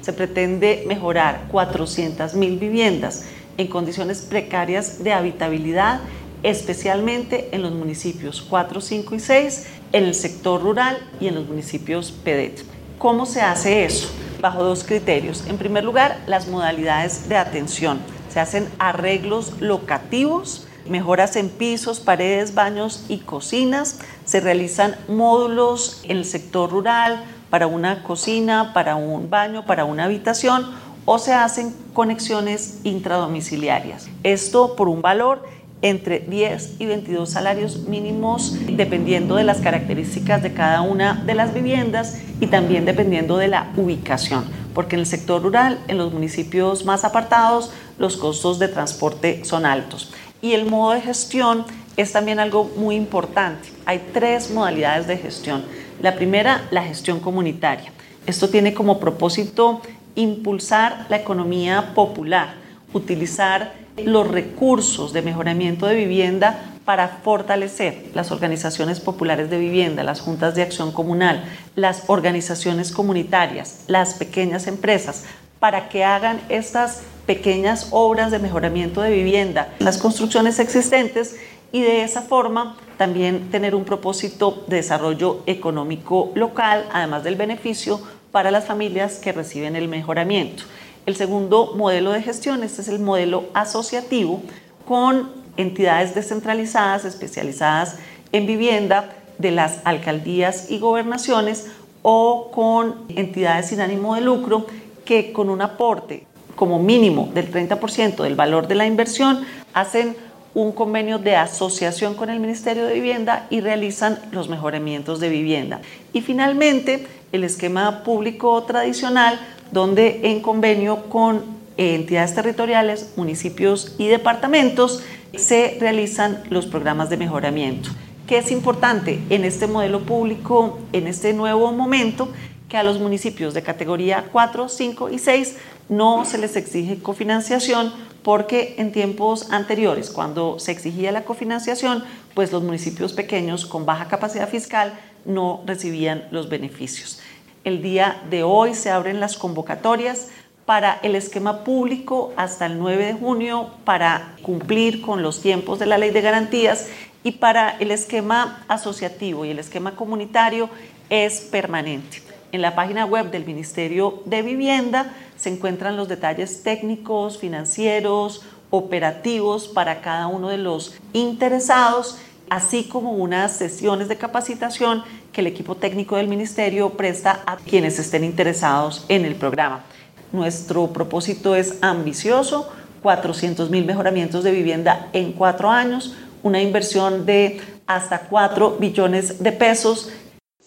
Se 0.00 0.12
pretende 0.12 0.84
mejorar 0.86 1.48
400.000 1.50 2.58
viviendas 2.58 3.24
en 3.56 3.66
condiciones 3.66 4.20
precarias 4.20 5.02
de 5.02 5.12
habitabilidad, 5.12 6.00
especialmente 6.42 7.48
en 7.52 7.62
los 7.62 7.72
municipios 7.72 8.42
4, 8.42 8.80
5 8.80 9.14
y 9.14 9.20
6, 9.20 9.66
en 9.92 10.04
el 10.04 10.14
sector 10.14 10.62
rural 10.62 10.98
y 11.20 11.28
en 11.28 11.34
los 11.34 11.46
municipios 11.46 12.12
PEDET. 12.12 12.62
¿Cómo 12.98 13.26
se 13.26 13.40
hace 13.40 13.84
eso? 13.84 14.08
Bajo 14.40 14.62
dos 14.62 14.84
criterios. 14.84 15.44
En 15.48 15.58
primer 15.58 15.84
lugar, 15.84 16.18
las 16.26 16.48
modalidades 16.48 17.28
de 17.28 17.36
atención. 17.36 17.98
Se 18.32 18.40
hacen 18.40 18.68
arreglos 18.78 19.60
locativos, 19.60 20.65
mejoras 20.88 21.36
en 21.36 21.48
pisos, 21.48 22.00
paredes, 22.00 22.54
baños 22.54 23.04
y 23.08 23.18
cocinas. 23.18 23.98
Se 24.24 24.40
realizan 24.40 24.96
módulos 25.08 26.00
en 26.04 26.18
el 26.18 26.24
sector 26.24 26.70
rural 26.70 27.24
para 27.50 27.66
una 27.66 28.02
cocina, 28.02 28.72
para 28.74 28.96
un 28.96 29.30
baño, 29.30 29.64
para 29.66 29.84
una 29.84 30.04
habitación 30.04 30.66
o 31.04 31.18
se 31.18 31.32
hacen 31.32 31.74
conexiones 31.94 32.80
intradomiciliarias. 32.82 34.08
Esto 34.22 34.76
por 34.76 34.88
un 34.88 35.02
valor 35.02 35.44
entre 35.82 36.20
10 36.20 36.76
y 36.80 36.86
22 36.86 37.30
salarios 37.30 37.86
mínimos 37.88 38.56
dependiendo 38.68 39.36
de 39.36 39.44
las 39.44 39.60
características 39.60 40.42
de 40.42 40.52
cada 40.52 40.80
una 40.80 41.22
de 41.26 41.34
las 41.34 41.54
viviendas 41.54 42.18
y 42.40 42.48
también 42.48 42.84
dependiendo 42.84 43.36
de 43.36 43.48
la 43.48 43.72
ubicación, 43.76 44.44
porque 44.74 44.96
en 44.96 45.00
el 45.00 45.06
sector 45.06 45.42
rural, 45.42 45.78
en 45.88 45.98
los 45.98 46.12
municipios 46.12 46.84
más 46.84 47.04
apartados, 47.04 47.72
los 47.98 48.16
costos 48.16 48.58
de 48.58 48.68
transporte 48.68 49.44
son 49.44 49.64
altos. 49.66 50.12
Y 50.42 50.52
el 50.52 50.66
modo 50.66 50.92
de 50.92 51.00
gestión 51.00 51.64
es 51.96 52.12
también 52.12 52.38
algo 52.38 52.64
muy 52.76 52.94
importante. 52.94 53.68
Hay 53.84 54.10
tres 54.12 54.50
modalidades 54.50 55.06
de 55.06 55.16
gestión. 55.16 55.64
La 56.02 56.14
primera, 56.14 56.66
la 56.70 56.84
gestión 56.84 57.20
comunitaria. 57.20 57.92
Esto 58.26 58.48
tiene 58.48 58.74
como 58.74 59.00
propósito 59.00 59.80
impulsar 60.14 61.06
la 61.08 61.16
economía 61.16 61.92
popular, 61.94 62.54
utilizar 62.92 63.74
los 64.04 64.28
recursos 64.28 65.12
de 65.12 65.22
mejoramiento 65.22 65.86
de 65.86 65.94
vivienda 65.94 66.72
para 66.84 67.08
fortalecer 67.08 68.10
las 68.14 68.30
organizaciones 68.30 69.00
populares 69.00 69.50
de 69.50 69.58
vivienda, 69.58 70.04
las 70.04 70.20
juntas 70.20 70.54
de 70.54 70.62
acción 70.62 70.92
comunal, 70.92 71.44
las 71.74 72.04
organizaciones 72.06 72.92
comunitarias, 72.92 73.84
las 73.88 74.14
pequeñas 74.14 74.66
empresas, 74.66 75.24
para 75.58 75.88
que 75.88 76.04
hagan 76.04 76.40
estas 76.48 77.02
pequeñas 77.26 77.88
obras 77.90 78.30
de 78.30 78.38
mejoramiento 78.38 79.00
de 79.02 79.10
vivienda, 79.10 79.74
las 79.78 79.98
construcciones 79.98 80.58
existentes 80.58 81.36
y 81.72 81.82
de 81.82 82.02
esa 82.02 82.22
forma 82.22 82.76
también 82.96 83.50
tener 83.50 83.74
un 83.74 83.84
propósito 83.84 84.64
de 84.68 84.76
desarrollo 84.76 85.42
económico 85.46 86.30
local, 86.34 86.86
además 86.92 87.24
del 87.24 87.36
beneficio 87.36 88.00
para 88.32 88.50
las 88.50 88.64
familias 88.64 89.18
que 89.18 89.32
reciben 89.32 89.76
el 89.76 89.88
mejoramiento. 89.88 90.64
El 91.04 91.16
segundo 91.16 91.74
modelo 91.76 92.12
de 92.12 92.22
gestión, 92.22 92.62
este 92.62 92.82
es 92.82 92.88
el 92.88 92.98
modelo 92.98 93.44
asociativo 93.54 94.42
con 94.86 95.30
entidades 95.56 96.14
descentralizadas 96.14 97.04
especializadas 97.04 97.96
en 98.32 98.46
vivienda 98.46 99.12
de 99.38 99.50
las 99.50 99.78
alcaldías 99.84 100.70
y 100.70 100.78
gobernaciones 100.78 101.66
o 102.02 102.50
con 102.52 103.04
entidades 103.08 103.68
sin 103.68 103.80
ánimo 103.80 104.14
de 104.14 104.20
lucro 104.20 104.66
que 105.06 105.32
con 105.32 105.48
un 105.48 105.62
aporte 105.62 106.26
como 106.54 106.78
mínimo 106.78 107.30
del 107.32 107.50
30% 107.50 108.22
del 108.22 108.34
valor 108.34 108.68
de 108.68 108.74
la 108.74 108.86
inversión 108.86 109.46
hacen 109.72 110.16
un 110.52 110.72
convenio 110.72 111.18
de 111.18 111.36
asociación 111.36 112.14
con 112.14 112.30
el 112.30 112.40
Ministerio 112.40 112.86
de 112.86 112.94
Vivienda 112.94 113.46
y 113.50 113.60
realizan 113.60 114.18
los 114.32 114.48
mejoramientos 114.48 115.20
de 115.20 115.28
vivienda. 115.28 115.82
Y 116.14 116.22
finalmente, 116.22 117.06
el 117.32 117.44
esquema 117.44 118.02
público 118.02 118.62
tradicional, 118.62 119.38
donde 119.70 120.30
en 120.30 120.40
convenio 120.40 121.10
con 121.10 121.44
entidades 121.76 122.34
territoriales, 122.34 123.12
municipios 123.16 123.94
y 123.98 124.06
departamentos 124.06 125.02
se 125.34 125.76
realizan 125.78 126.42
los 126.48 126.66
programas 126.66 127.10
de 127.10 127.18
mejoramiento. 127.18 127.90
¿Qué 128.26 128.38
es 128.38 128.50
importante 128.50 129.20
en 129.28 129.44
este 129.44 129.66
modelo 129.66 130.00
público, 130.00 130.78
en 130.92 131.06
este 131.06 131.34
nuevo 131.34 131.70
momento? 131.72 132.30
Que 132.68 132.76
a 132.76 132.82
los 132.82 132.98
municipios 132.98 133.54
de 133.54 133.62
categoría 133.62 134.28
4, 134.32 134.68
5 134.68 135.10
y 135.10 135.18
6 135.18 135.56
no 135.88 136.24
se 136.24 136.38
les 136.38 136.56
exige 136.56 136.98
cofinanciación 136.98 137.92
porque 138.22 138.74
en 138.78 138.90
tiempos 138.90 139.52
anteriores, 139.52 140.10
cuando 140.10 140.58
se 140.58 140.72
exigía 140.72 141.12
la 141.12 141.22
cofinanciación, 141.22 142.02
pues 142.34 142.50
los 142.50 142.64
municipios 142.64 143.12
pequeños 143.12 143.66
con 143.66 143.86
baja 143.86 144.08
capacidad 144.08 144.48
fiscal 144.48 144.98
no 145.24 145.62
recibían 145.64 146.26
los 146.32 146.48
beneficios. 146.48 147.20
El 147.62 147.82
día 147.82 148.20
de 148.28 148.42
hoy 148.42 148.74
se 148.74 148.90
abren 148.90 149.20
las 149.20 149.36
convocatorias 149.36 150.28
para 150.64 150.98
el 151.04 151.14
esquema 151.14 151.62
público 151.62 152.32
hasta 152.36 152.66
el 152.66 152.78
9 152.80 153.06
de 153.06 153.12
junio 153.14 153.70
para 153.84 154.34
cumplir 154.42 155.00
con 155.00 155.22
los 155.22 155.40
tiempos 155.40 155.78
de 155.78 155.86
la 155.86 155.96
ley 155.96 156.10
de 156.10 156.20
garantías 156.20 156.88
y 157.22 157.32
para 157.32 157.76
el 157.78 157.92
esquema 157.92 158.64
asociativo 158.66 159.44
y 159.44 159.50
el 159.50 159.60
esquema 159.60 159.94
comunitario 159.94 160.68
es 161.08 161.40
permanente. 161.40 162.25
En 162.52 162.62
la 162.62 162.74
página 162.74 163.04
web 163.04 163.30
del 163.30 163.44
Ministerio 163.44 164.22
de 164.24 164.42
Vivienda 164.42 165.12
se 165.36 165.50
encuentran 165.50 165.96
los 165.96 166.08
detalles 166.08 166.62
técnicos, 166.62 167.38
financieros, 167.38 168.42
operativos 168.70 169.68
para 169.68 170.00
cada 170.00 170.26
uno 170.26 170.48
de 170.48 170.58
los 170.58 170.96
interesados 171.12 172.18
así 172.48 172.84
como 172.84 173.12
unas 173.12 173.52
sesiones 173.52 174.08
de 174.08 174.16
capacitación 174.16 175.02
que 175.32 175.40
el 175.40 175.46
equipo 175.46 175.76
técnico 175.76 176.16
del 176.16 176.28
ministerio 176.28 176.90
presta 176.90 177.42
a 177.46 177.56
quienes 177.56 177.98
estén 177.98 178.24
interesados 178.24 179.04
en 179.08 179.24
el 179.24 179.34
programa. 179.34 179.84
Nuestro 180.32 180.88
propósito 180.88 181.54
es 181.54 181.78
ambicioso, 181.82 182.70
400 183.02 183.70
mil 183.70 183.84
mejoramientos 183.84 184.44
de 184.44 184.52
vivienda 184.52 185.08
en 185.12 185.32
cuatro 185.32 185.70
años, 185.70 186.16
una 186.42 186.60
inversión 186.60 187.26
de 187.26 187.60
hasta 187.86 188.20
4 188.20 188.78
billones 188.78 189.42
de 189.42 189.52
pesos. 189.52 190.10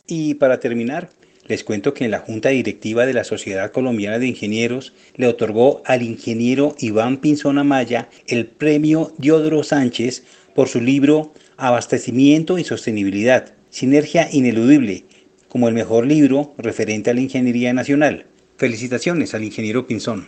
Y 0.07 0.35
para 0.35 0.59
terminar, 0.59 1.09
les 1.49 1.63
cuento 1.63 1.93
que 1.93 2.07
la 2.07 2.19
Junta 2.19 2.49
Directiva 2.49 3.05
de 3.05 3.13
la 3.13 3.25
Sociedad 3.25 3.71
Colombiana 3.71 4.19
de 4.19 4.27
Ingenieros 4.27 4.93
le 5.15 5.27
otorgó 5.27 5.81
al 5.83 6.03
ingeniero 6.03 6.75
Iván 6.79 7.17
Pinzón 7.17 7.57
Amaya 7.57 8.07
el 8.27 8.45
premio 8.45 9.13
Diodro 9.17 9.63
Sánchez 9.63 10.23
por 10.55 10.69
su 10.69 10.79
libro 10.79 11.33
Abastecimiento 11.57 12.59
y 12.59 12.63
Sostenibilidad, 12.63 13.53
Sinergia 13.71 14.29
Ineludible, 14.31 15.05
como 15.49 15.67
el 15.67 15.73
mejor 15.73 16.05
libro 16.05 16.53
referente 16.57 17.09
a 17.09 17.15
la 17.15 17.21
ingeniería 17.21 17.73
nacional. 17.73 18.27
Felicitaciones 18.57 19.33
al 19.33 19.43
ingeniero 19.43 19.87
Pinzón. 19.87 20.27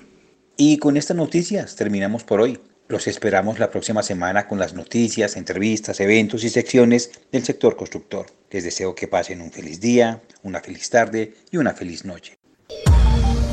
Y 0.58 0.78
con 0.78 0.98
estas 0.98 1.18
noticias 1.18 1.76
terminamos 1.76 2.24
por 2.24 2.42
hoy. 2.42 2.58
Los 2.92 3.08
esperamos 3.08 3.58
la 3.58 3.72
próxima 3.72 4.04
semana 4.04 4.50
con 4.50 4.60
las 4.60 4.74
noticias, 4.74 5.38
entrevistas, 5.38 6.02
eventos 6.02 6.44
y 6.44 6.50
secciones 6.50 7.10
del 7.32 7.42
sector 7.42 7.78
constructor. 7.78 8.26
Les 8.50 8.66
deseo 8.66 8.94
que 8.94 9.08
pasen 9.08 9.40
un 9.42 9.50
feliz 9.50 9.80
día, 9.80 10.22
una 10.44 10.60
feliz 10.60 10.90
tarde 10.90 11.36
y 11.52 11.56
una 11.56 11.72
feliz 11.72 12.04
noche. 12.04 12.38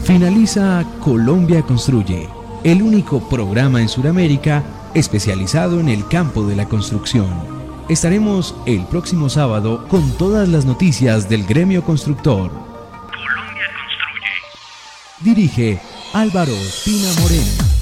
Finaliza 0.02 0.84
Colombia 1.00 1.62
Construye, 1.62 2.28
el 2.64 2.82
único 2.82 3.28
programa 3.28 3.80
en 3.80 3.88
Sudamérica 3.88 4.64
especializado 4.94 5.78
en 5.78 5.88
el 5.88 6.08
campo 6.08 6.44
de 6.44 6.56
la 6.56 6.68
construcción. 6.68 7.30
Estaremos 7.88 8.56
el 8.66 8.84
próximo 8.86 9.28
sábado 9.28 9.86
con 9.86 10.18
todas 10.18 10.48
las 10.48 10.64
noticias 10.64 11.28
del 11.28 11.46
gremio 11.46 11.84
constructor. 11.84 12.50
Colombia 12.50 13.66
Construye. 13.78 15.36
Dirige 15.36 15.80
Álvaro 16.12 16.54
Pina 16.84 17.12
Moreno. 17.20 17.77